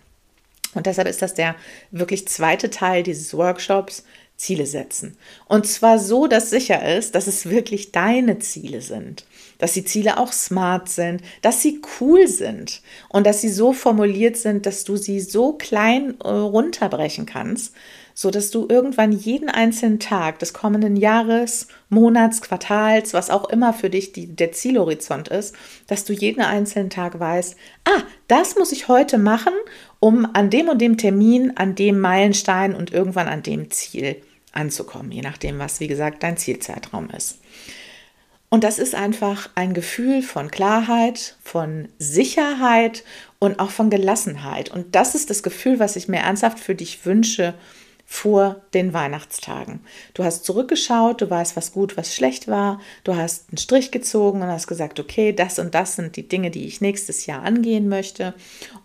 Und 0.74 0.86
deshalb 0.86 1.10
ist 1.10 1.22
das 1.22 1.34
der 1.34 1.56
wirklich 1.92 2.28
zweite 2.28 2.70
Teil 2.70 3.04
dieses 3.04 3.36
Workshops, 3.36 4.06
Ziele 4.38 4.68
setzen. 4.68 5.18
Und 5.48 5.66
zwar 5.66 6.00
so, 6.00 6.28
dass 6.28 6.52
sicher 6.52 6.96
ist, 6.96 7.16
dass 7.16 7.28
es 7.28 7.50
wirklich 7.50 7.92
deine 7.92 8.40
Ziele 8.40 8.82
sind 8.82 9.26
dass 9.58 9.74
die 9.74 9.86
Ziele 9.86 10.18
auch 10.18 10.32
smart 10.32 10.90
sind, 10.90 11.22
dass 11.42 11.62
sie 11.62 11.82
cool 12.00 12.28
sind 12.28 12.82
und 13.10 13.26
dass 13.26 13.42
sie 13.42 13.50
so 13.50 13.74
formuliert 13.74 14.38
sind, 14.38 14.66
dass 14.66 14.84
du 14.84 14.96
sie 14.98 15.20
so 15.20 15.54
klein 15.54 16.16
äh, 16.24 16.28
runterbrechen 16.28 17.26
kannst, 17.26 17.74
so 18.14 18.32
dass 18.32 18.50
du 18.50 18.66
irgendwann 18.68 19.12
jeden 19.12 19.48
einzelnen 19.48 20.00
Tag 20.00 20.40
des 20.40 20.54
kommenden 20.54 20.96
Jahres, 20.96 21.68
Monats, 21.90 22.42
Quartals, 22.42 23.14
was 23.14 23.30
auch 23.30 23.48
immer 23.50 23.74
für 23.74 23.92
dich 23.92 24.12
die, 24.12 24.26
der 24.26 24.52
Zielhorizont 24.52 25.28
ist, 25.28 25.56
dass 25.86 26.04
du 26.04 26.14
jeden 26.14 26.42
einzelnen 26.42 26.90
Tag 26.90 27.20
weißt, 27.20 27.56
ah, 27.86 28.02
das 28.28 28.56
muss 28.56 28.72
ich 28.72 28.88
heute 28.88 29.20
machen, 29.20 29.54
um 30.00 30.28
an 30.34 30.50
dem 30.50 30.68
und 30.68 30.82
dem 30.82 30.98
Termin, 30.98 31.58
an 31.58 31.76
dem 31.76 32.00
Meilenstein 32.00 32.74
und 32.74 32.92
irgendwann 32.92 33.28
an 33.28 33.44
dem 33.44 33.70
Ziel 33.70 34.16
anzukommen, 34.52 35.12
je 35.12 35.22
nachdem, 35.22 35.60
was 35.60 35.80
wie 35.80 35.88
gesagt 35.88 36.24
dein 36.24 36.38
Zielzeitraum 36.38 37.10
ist. 37.16 37.38
Und 38.50 38.64
das 38.64 38.80
ist 38.80 38.96
einfach 38.96 39.50
ein 39.56 39.74
Gefühl 39.74 40.22
von 40.22 40.50
Klarheit, 40.50 41.36
von 41.44 41.90
Sicherheit 42.00 43.04
und 43.40 43.60
auch 43.60 43.72
von 43.72 43.90
Gelassenheit. 43.90 44.70
Und 44.70 44.96
das 44.96 45.16
ist 45.16 45.30
das 45.30 45.44
Gefühl, 45.44 45.80
was 45.80 45.98
ich 45.98 46.08
mir 46.08 46.20
ernsthaft 46.20 46.60
für 46.60 46.74
dich 46.74 47.06
wünsche 47.06 47.54
vor 48.10 48.62
den 48.74 48.94
Weihnachtstagen. 48.94 49.82
Du 50.14 50.24
hast 50.24 50.46
zurückgeschaut, 50.46 51.20
du 51.20 51.30
weißt, 51.30 51.58
was 51.58 51.74
gut, 51.74 51.98
was 51.98 52.16
schlecht 52.16 52.48
war, 52.48 52.80
du 53.04 53.18
hast 53.18 53.50
einen 53.50 53.58
Strich 53.58 53.92
gezogen 53.92 54.42
und 54.42 54.48
hast 54.48 54.68
gesagt, 54.68 55.02
okay, 55.02 55.34
das 55.34 55.60
und 55.60 55.76
das 55.76 55.98
sind 55.98 56.16
die 56.16 56.28
Dinge, 56.28 56.50
die 56.50 56.66
ich 56.66 56.80
nächstes 56.80 57.26
Jahr 57.26 57.44
angehen 57.44 57.90
möchte. 57.90 58.34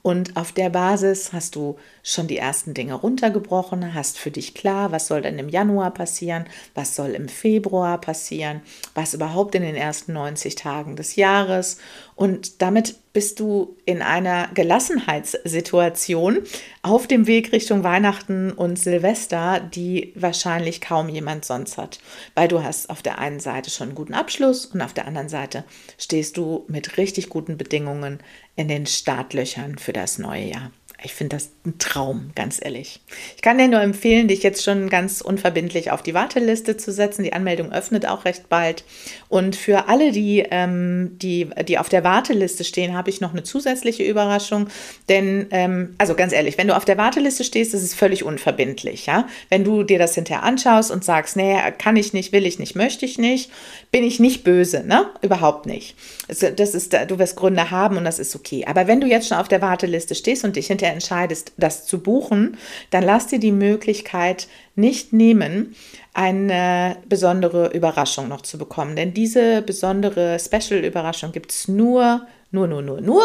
Und 0.03 0.37
auf 0.37 0.51
der 0.51 0.71
Basis 0.71 1.33
hast 1.33 1.55
du 1.55 1.79
schon 2.03 2.27
die 2.27 2.37
ersten 2.37 2.75
Dinge 2.75 2.95
runtergebrochen, 2.95 3.95
hast 3.95 4.19
für 4.19 4.33
dich 4.33 4.55
klar, 4.55 4.91
was 4.91 5.07
soll 5.07 5.23
denn 5.23 5.39
im 5.39 5.49
Januar 5.49 5.93
passieren, 5.93 6.47
was 6.75 6.97
soll 6.97 7.11
im 7.11 7.29
Februar 7.29 8.01
passieren, 8.01 8.61
was 8.95 9.15
überhaupt 9.15 9.55
in 9.55 9.63
den 9.63 9.77
ersten 9.77 10.15
90 10.15 10.57
Tagen 10.57 10.97
des 10.97 11.15
Jahres. 11.15 11.79
Und 12.23 12.63
damit 12.63 12.95
bist 13.13 13.41
du 13.41 13.77
in 13.85 14.01
einer 14.01 14.47
Gelassenheitssituation 14.55 16.39
auf 16.83 17.09
dem 17.09 17.27
Weg 17.27 17.51
Richtung 17.51 17.83
Weihnachten 17.83 18.53
und 18.53 18.79
Silvester, 18.79 19.59
die 19.59 20.13
wahrscheinlich 20.15 20.81
kaum 20.81 21.09
jemand 21.09 21.45
sonst 21.45 21.79
hat. 21.79 21.99
Weil 22.37 22.47
du 22.47 22.63
hast 22.63 22.91
auf 22.91 23.03
der 23.03 23.19
einen 23.19 23.41
Seite 23.41 23.71
schon 23.71 23.89
einen 23.89 23.97
guten 23.97 24.15
Abschluss 24.15 24.67
und 24.67 24.83
auf 24.83 24.95
der 24.95 25.09
anderen 25.09 25.29
Seite 25.29 25.65
stehst 25.99 26.37
du 26.37 26.65
mit 26.69 26.97
richtig 26.97 27.29
guten 27.29 27.57
Bedingungen 27.57 28.21
in 28.55 28.69
den 28.69 28.87
Startlöchern 28.87 29.79
für 29.79 29.93
das 29.93 30.21
neue 30.21 30.45
Jahr. 30.45 30.71
Ich 31.05 31.15
finde 31.15 31.37
das 31.37 31.51
ein 31.67 31.79
Traum, 31.79 32.31
ganz 32.35 32.61
ehrlich. 32.62 33.01
Ich 33.37 33.43
kann 33.43 33.59
dir 33.59 33.69
nur 33.69 33.81
empfehlen, 33.81 34.29
dich 34.29 34.43
jetzt 34.43 34.62
schon 34.62 34.88
ganz 34.88 35.21
unverbindlich 35.21 35.91
auf 35.91 36.03
die 36.03 36.15
Warteliste 36.15 36.77
zu 36.77 36.93
setzen. 36.93 37.25
Die 37.25 37.33
Anmeldung 37.33 37.73
öffnet 37.73 38.07
auch 38.07 38.25
recht 38.25 38.49
bald. 38.49 38.85
Und 39.29 39.57
für 39.57 39.88
alle, 39.88 40.12
die, 40.12 40.45
ähm, 40.51 41.17
die, 41.21 41.49
die 41.67 41.79
auf 41.79 41.88
der 41.88 42.05
Warteliste 42.05 42.65
stehen, 42.65 42.97
habe 42.97 43.11
ich 43.11 43.21
noch 43.21 43.33
eine 43.33 43.43
zusätzliche 43.43 44.05
Überraschung. 44.05 44.69
Denn, 45.09 45.47
ähm, 45.51 45.95
also 45.99 46.15
ganz 46.15 46.33
ehrlich, 46.33 46.59
wenn 46.59 46.69
du 46.69 46.77
auf 46.77 46.85
der 46.85 46.99
Warteliste 46.99 47.45
stehst, 47.45 47.75
ist 47.75 47.83
es 47.83 47.95
völlig 47.95 48.25
unverbindlich. 48.25 49.07
Ja? 49.07 49.27
Wenn 49.49 49.65
du 49.65 49.83
dir 49.83 49.99
das 49.99 50.15
hinterher 50.15 50.45
anschaust 50.45 50.91
und 50.91 51.05
sagst, 51.05 51.37
nee, 51.37 51.57
kann 51.79 51.97
ich 51.97 52.12
nicht, 52.12 52.33
will 52.33 52.47
ich 52.47 52.59
nicht, 52.59 52.77
möchte 52.77 53.07
ich 53.07 53.19
nicht, 53.19 53.51
bin 53.91 54.05
ich 54.05 54.21
nicht 54.21 54.45
böse, 54.45 54.85
ne? 54.85 55.11
Überhaupt 55.21 55.67
nicht. 55.67 55.97
Das 56.29 56.75
ist, 56.75 56.97
du 57.09 57.19
wirst 57.19 57.37
Gründe 57.37 57.71
haben 57.71 57.97
und 57.97 58.05
das 58.05 58.19
ist 58.19 58.35
okay. 58.35 58.65
Aber 58.67 58.87
wenn 58.87 59.01
du 59.01 59.07
jetzt 59.07 59.29
schon 59.29 59.38
auf 59.38 59.49
der 59.49 59.61
Warteliste 59.61 60.15
stehst 60.15 60.45
und 60.45 60.57
dich 60.57 60.69
hinterher 60.69 60.92
entscheidest, 60.93 61.53
das 61.57 61.87
zu 61.87 62.01
buchen, 62.01 62.57
dann 62.91 63.03
lass 63.03 63.27
dir 63.27 63.39
die 63.39 63.53
Möglichkeit 63.53 64.49
nicht 64.75 65.13
nehmen, 65.13 65.75
eine 66.15 66.97
besondere 67.09 67.73
Überraschung 67.73 68.29
noch 68.29 68.43
zu 68.43 68.59
bekommen. 68.59 68.97
Denn 68.97 69.15
diese 69.15 69.63
besondere 69.63 70.39
Special-Überraschung 70.39 71.33
gibt 71.33 71.51
es 71.51 71.69
nur, 71.69 72.27
nur, 72.51 72.67
nur, 72.67 72.83
nur, 72.83 73.01
nur 73.01 73.23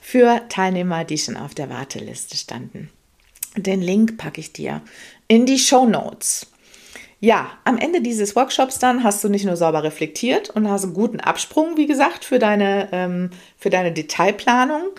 für 0.00 0.42
Teilnehmer, 0.48 1.04
die 1.04 1.18
schon 1.18 1.36
auf 1.36 1.54
der 1.54 1.70
Warteliste 1.70 2.36
standen. 2.36 2.90
Den 3.56 3.82
Link 3.82 4.18
packe 4.18 4.40
ich 4.40 4.52
dir 4.52 4.82
in 5.28 5.46
die 5.46 5.58
Show 5.58 5.86
Notes. 5.86 6.46
Ja, 7.20 7.52
am 7.64 7.78
Ende 7.78 8.02
dieses 8.02 8.36
Workshops 8.36 8.78
dann 8.78 9.02
hast 9.02 9.24
du 9.24 9.30
nicht 9.30 9.46
nur 9.46 9.56
sauber 9.56 9.82
reflektiert 9.82 10.50
und 10.50 10.68
hast 10.68 10.84
einen 10.84 10.92
guten 10.92 11.20
Absprung, 11.20 11.76
wie 11.76 11.86
gesagt, 11.86 12.24
für 12.24 12.38
deine, 12.38 12.88
ähm, 12.92 13.30
für 13.56 13.70
deine 13.70 13.92
Detailplanung, 13.92 14.90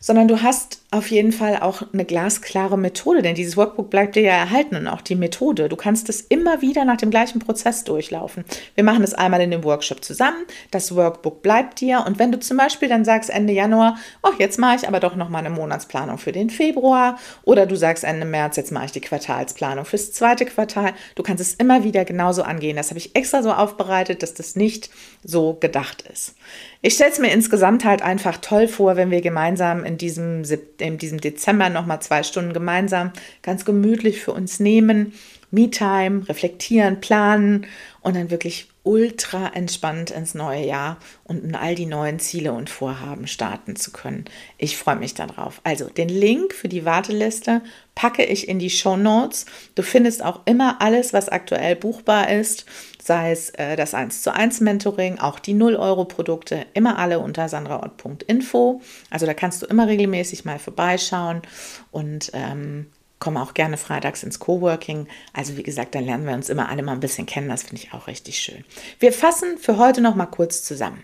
sondern 0.00 0.28
du 0.28 0.42
hast 0.42 0.80
auf 0.90 1.10
jeden 1.10 1.30
Fall 1.30 1.58
auch 1.60 1.82
eine 1.92 2.06
glasklare 2.06 2.78
Methode, 2.78 3.20
denn 3.20 3.34
dieses 3.34 3.56
Workbook 3.56 3.90
bleibt 3.90 4.16
dir 4.16 4.22
ja 4.22 4.32
erhalten 4.32 4.74
und 4.74 4.88
auch 4.88 5.02
die 5.02 5.14
Methode. 5.14 5.68
Du 5.68 5.76
kannst 5.76 6.08
es 6.08 6.22
immer 6.22 6.62
wieder 6.62 6.86
nach 6.86 6.96
dem 6.96 7.10
gleichen 7.10 7.38
Prozess 7.38 7.84
durchlaufen. 7.84 8.44
Wir 8.74 8.82
machen 8.82 9.04
es 9.04 9.12
einmal 9.12 9.42
in 9.42 9.50
dem 9.50 9.62
Workshop 9.62 10.02
zusammen. 10.02 10.38
Das 10.70 10.96
Workbook 10.96 11.42
bleibt 11.42 11.80
dir 11.80 12.04
und 12.06 12.18
wenn 12.18 12.32
du 12.32 12.40
zum 12.40 12.56
Beispiel 12.56 12.88
dann 12.88 13.04
sagst 13.04 13.28
Ende 13.28 13.52
Januar, 13.52 13.98
oh, 14.22 14.32
jetzt 14.38 14.58
mache 14.58 14.76
ich 14.76 14.88
aber 14.88 15.00
doch 15.00 15.16
noch 15.16 15.28
mal 15.28 15.38
eine 15.38 15.50
Monatsplanung 15.50 16.16
für 16.16 16.32
den 16.32 16.48
Februar 16.48 17.18
oder 17.42 17.66
du 17.66 17.76
sagst 17.76 18.02
Ende 18.02 18.24
März, 18.24 18.56
jetzt 18.56 18.72
mache 18.72 18.86
ich 18.86 18.92
die 18.92 19.02
Quartalsplanung 19.02 19.84
fürs 19.84 20.12
zweite 20.12 20.46
Quartal. 20.46 20.94
Du 21.14 21.22
kannst 21.22 21.42
es 21.42 21.54
immer 21.54 21.84
wieder 21.84 22.06
genauso 22.06 22.42
angehen. 22.42 22.76
Das 22.76 22.88
habe 22.88 22.98
ich 22.98 23.14
extra 23.14 23.42
so 23.42 23.52
aufbereitet, 23.52 24.22
dass 24.22 24.32
das 24.32 24.56
nicht 24.56 24.88
so 25.22 25.54
gedacht 25.60 26.02
ist. 26.10 26.34
Ich 26.82 26.94
stelle 26.94 27.10
es 27.10 27.18
mir 27.18 27.30
insgesamt 27.30 27.84
halt 27.84 28.00
einfach 28.00 28.38
toll 28.38 28.66
vor, 28.66 28.96
wenn 28.96 29.10
wir 29.10 29.20
gemeinsam 29.20 29.84
in 29.84 29.98
diesem 29.98 30.44
in 30.78 30.96
diesem 30.96 31.20
Dezember 31.20 31.68
nochmal 31.68 32.00
zwei 32.00 32.22
Stunden 32.22 32.54
gemeinsam 32.54 33.12
ganz 33.42 33.66
gemütlich 33.66 34.20
für 34.20 34.32
uns 34.32 34.60
nehmen, 34.60 35.12
Me-Time, 35.50 36.26
reflektieren, 36.26 37.00
planen 37.00 37.66
und 38.00 38.16
dann 38.16 38.30
wirklich 38.30 38.68
ultra 38.82 39.48
entspannt 39.48 40.10
ins 40.10 40.34
neue 40.34 40.64
Jahr 40.64 40.96
und 41.24 41.44
in 41.44 41.54
all 41.54 41.74
die 41.74 41.86
neuen 41.86 42.18
Ziele 42.18 42.52
und 42.52 42.70
Vorhaben 42.70 43.26
starten 43.26 43.76
zu 43.76 43.90
können. 43.90 44.24
Ich 44.56 44.78
freue 44.78 44.96
mich 44.96 45.12
darauf. 45.12 45.60
Also 45.64 45.90
den 45.90 46.08
Link 46.08 46.54
für 46.54 46.68
die 46.68 46.86
Warteliste 46.86 47.60
packe 47.94 48.24
ich 48.24 48.48
in 48.48 48.58
die 48.58 48.70
Show 48.70 48.96
Notes. 48.96 49.44
Du 49.74 49.82
findest 49.82 50.24
auch 50.24 50.40
immer 50.46 50.80
alles, 50.80 51.12
was 51.12 51.28
aktuell 51.28 51.76
buchbar 51.76 52.30
ist, 52.30 52.64
sei 53.10 53.32
es 53.32 53.50
äh, 53.50 53.74
das 53.74 53.92
1 53.92 54.22
zu 54.22 54.32
1 54.32 54.60
Mentoring, 54.60 55.18
auch 55.18 55.40
die 55.40 55.52
0 55.52 55.74
Euro 55.74 56.04
Produkte, 56.04 56.64
immer 56.74 56.96
alle 56.96 57.18
unter 57.18 57.48
sandraort.info. 57.48 58.80
Also 59.10 59.26
da 59.26 59.34
kannst 59.34 59.62
du 59.62 59.66
immer 59.66 59.88
regelmäßig 59.88 60.44
mal 60.44 60.60
vorbeischauen 60.60 61.42
und 61.90 62.30
ähm, 62.34 62.86
komme 63.18 63.42
auch 63.42 63.52
gerne 63.52 63.78
freitags 63.78 64.22
ins 64.22 64.38
Coworking. 64.38 65.08
Also 65.32 65.56
wie 65.56 65.64
gesagt, 65.64 65.96
dann 65.96 66.04
lernen 66.04 66.24
wir 66.24 66.34
uns 66.34 66.50
immer 66.50 66.68
alle 66.68 66.84
mal 66.84 66.92
ein 66.92 67.00
bisschen 67.00 67.26
kennen. 67.26 67.48
Das 67.48 67.64
finde 67.64 67.82
ich 67.82 67.92
auch 67.92 68.06
richtig 68.06 68.38
schön. 68.38 68.64
Wir 69.00 69.12
fassen 69.12 69.58
für 69.58 69.76
heute 69.76 70.00
noch 70.02 70.14
mal 70.14 70.26
kurz 70.26 70.62
zusammen. 70.62 71.02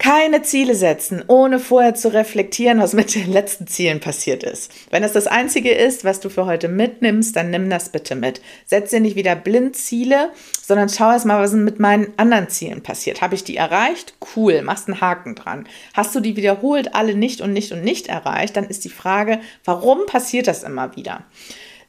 Keine 0.00 0.40
Ziele 0.40 0.74
setzen, 0.74 1.22
ohne 1.26 1.58
vorher 1.58 1.94
zu 1.94 2.10
reflektieren, 2.10 2.80
was 2.80 2.94
mit 2.94 3.14
den 3.14 3.30
letzten 3.30 3.66
Zielen 3.66 4.00
passiert 4.00 4.42
ist. 4.42 4.72
Wenn 4.90 5.02
das 5.02 5.12
das 5.12 5.26
Einzige 5.26 5.72
ist, 5.72 6.06
was 6.06 6.20
du 6.20 6.30
für 6.30 6.46
heute 6.46 6.68
mitnimmst, 6.68 7.36
dann 7.36 7.50
nimm 7.50 7.68
das 7.68 7.90
bitte 7.90 8.14
mit. 8.14 8.40
Setz 8.64 8.88
dir 8.88 9.00
nicht 9.00 9.14
wieder 9.14 9.36
blind 9.36 9.76
Ziele, 9.76 10.30
sondern 10.62 10.88
schau 10.88 11.12
erst 11.12 11.26
mal, 11.26 11.38
was 11.42 11.52
mit 11.52 11.80
meinen 11.80 12.14
anderen 12.16 12.48
Zielen 12.48 12.82
passiert. 12.82 13.20
Habe 13.20 13.34
ich 13.34 13.44
die 13.44 13.58
erreicht? 13.58 14.14
Cool, 14.34 14.62
machst 14.62 14.88
einen 14.88 15.02
Haken 15.02 15.34
dran. 15.34 15.68
Hast 15.92 16.14
du 16.14 16.20
die 16.20 16.34
wiederholt 16.34 16.94
alle 16.94 17.14
nicht 17.14 17.42
und 17.42 17.52
nicht 17.52 17.70
und 17.72 17.84
nicht 17.84 18.06
erreicht, 18.06 18.56
dann 18.56 18.64
ist 18.64 18.86
die 18.86 18.88
Frage, 18.88 19.38
warum 19.66 20.06
passiert 20.06 20.46
das 20.46 20.62
immer 20.62 20.96
wieder? 20.96 21.24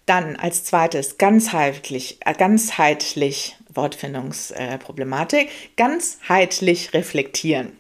Dann 0.06 0.36
als 0.36 0.66
zweites 0.66 1.18
ganzheitlich, 1.18 2.18
äh, 2.26 2.34
ganzheitlich 2.34 3.56
Wortfindungsproblematik, 3.74 5.48
ganzheitlich 5.78 6.94
reflektieren. 6.94 7.78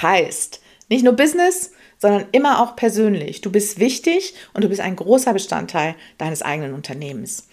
Heißt, 0.00 0.60
nicht 0.88 1.04
nur 1.04 1.14
Business, 1.14 1.72
sondern 1.98 2.26
immer 2.32 2.60
auch 2.60 2.74
persönlich. 2.74 3.40
Du 3.42 3.52
bist 3.52 3.78
wichtig 3.78 4.34
und 4.54 4.64
du 4.64 4.68
bist 4.68 4.80
ein 4.80 4.96
großer 4.96 5.32
Bestandteil 5.32 5.94
deines 6.18 6.42
eigenen 6.42 6.74
Unternehmens. 6.74 7.46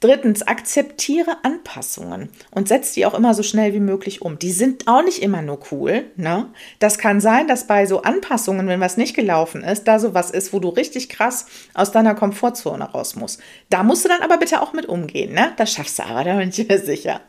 Drittens, 0.00 0.42
akzeptiere 0.42 1.38
Anpassungen 1.42 2.28
und 2.50 2.68
setz 2.68 2.92
die 2.92 3.04
auch 3.06 3.14
immer 3.14 3.34
so 3.34 3.42
schnell 3.42 3.72
wie 3.72 3.80
möglich 3.80 4.22
um. 4.22 4.38
Die 4.38 4.52
sind 4.52 4.86
auch 4.86 5.02
nicht 5.02 5.22
immer 5.22 5.42
nur 5.42 5.58
cool. 5.72 6.04
Ne? 6.16 6.50
Das 6.78 6.98
kann 6.98 7.20
sein, 7.20 7.48
dass 7.48 7.66
bei 7.66 7.86
so 7.86 8.02
Anpassungen, 8.02 8.68
wenn 8.68 8.80
was 8.80 8.96
nicht 8.96 9.16
gelaufen 9.16 9.64
ist, 9.64 9.84
da 9.84 9.98
so 9.98 10.14
was 10.14 10.30
ist, 10.30 10.52
wo 10.52 10.60
du 10.60 10.68
richtig 10.68 11.08
krass 11.08 11.46
aus 11.74 11.92
deiner 11.92 12.14
Komfortzone 12.14 12.84
raus 12.84 13.16
musst. 13.16 13.40
Da 13.70 13.82
musst 13.82 14.04
du 14.04 14.08
dann 14.08 14.22
aber 14.22 14.36
bitte 14.36 14.60
auch 14.60 14.72
mit 14.72 14.86
umgehen. 14.86 15.32
Ne? 15.32 15.52
Das 15.56 15.72
schaffst 15.72 15.98
du 15.98 16.04
aber, 16.04 16.22
da 16.22 16.36
bin 16.36 16.50
ich 16.50 16.68
mir 16.68 16.78
sicher. 16.78 17.22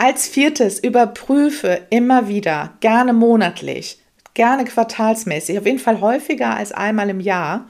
Als 0.00 0.28
viertes, 0.28 0.78
überprüfe 0.78 1.80
immer 1.90 2.28
wieder, 2.28 2.76
gerne 2.78 3.12
monatlich, 3.12 3.98
gerne 4.32 4.64
quartalsmäßig, 4.64 5.58
auf 5.58 5.66
jeden 5.66 5.80
Fall 5.80 6.00
häufiger 6.00 6.56
als 6.56 6.70
einmal 6.70 7.10
im 7.10 7.18
Jahr, 7.18 7.68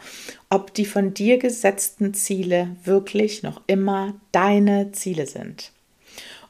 ob 0.51 0.75
die 0.75 0.85
von 0.85 1.15
dir 1.15 1.39
gesetzten 1.39 2.13
Ziele 2.13 2.77
wirklich 2.85 3.43
noch 3.43 3.63
immer 3.67 4.13
deine 4.31 4.93
Ziele 4.93 5.27
sind. 5.27 5.73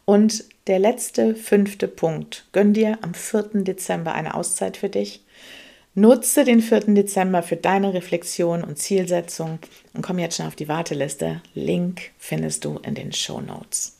Und 0.04 0.44
der 0.66 0.80
letzte, 0.80 1.36
fünfte 1.36 1.86
Punkt. 1.86 2.48
Gönn 2.50 2.72
dir 2.72 2.98
am 3.02 3.14
4. 3.14 3.62
Dezember 3.62 4.14
eine 4.14 4.34
Auszeit 4.34 4.76
für 4.76 4.88
dich. 4.88 5.22
Nutze 5.94 6.42
den 6.42 6.60
4. 6.60 6.94
Dezember 6.94 7.44
für 7.44 7.56
deine 7.56 7.94
Reflexion 7.94 8.64
und 8.64 8.78
Zielsetzung 8.78 9.60
und 9.94 10.02
komm 10.02 10.18
jetzt 10.18 10.38
schon 10.38 10.46
auf 10.46 10.56
die 10.56 10.68
Warteliste. 10.68 11.40
Link 11.54 12.10
findest 12.18 12.64
du 12.64 12.78
in 12.78 12.96
den 12.96 13.12
Show 13.12 13.40
Notes. 13.40 13.97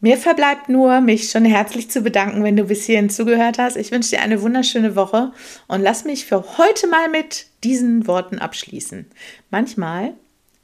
Mir 0.00 0.18
verbleibt 0.18 0.68
nur, 0.68 1.00
mich 1.00 1.30
schon 1.30 1.44
herzlich 1.44 1.90
zu 1.90 2.02
bedanken, 2.02 2.44
wenn 2.44 2.56
du 2.56 2.64
bis 2.64 2.84
hierhin 2.84 3.08
zugehört 3.08 3.58
hast. 3.58 3.76
Ich 3.76 3.90
wünsche 3.90 4.10
dir 4.10 4.20
eine 4.20 4.42
wunderschöne 4.42 4.94
Woche 4.94 5.32
und 5.68 5.80
lass 5.80 6.04
mich 6.04 6.26
für 6.26 6.58
heute 6.58 6.86
mal 6.86 7.08
mit 7.08 7.46
diesen 7.64 8.06
Worten 8.06 8.38
abschließen. 8.38 9.06
Manchmal 9.50 10.12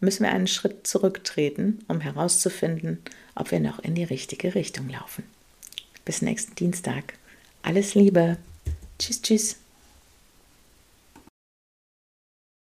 müssen 0.01 0.25
wir 0.25 0.33
einen 0.33 0.49
Schritt 0.49 0.87
zurücktreten, 0.87 1.79
um 1.89 2.01
herauszufinden, 2.01 2.99
ob 3.35 3.51
wir 3.51 3.61
noch 3.61 3.79
in 3.79 3.95
die 3.95 4.05
richtige 4.05 4.55
Richtung 4.55 4.91
laufen. 4.91 5.25
Bis 6.05 6.21
nächsten 6.21 6.55
Dienstag. 6.57 7.15
Alles 7.63 7.95
Liebe. 7.95 8.37
Tschüss, 8.99 9.23
tschüss. 9.23 9.62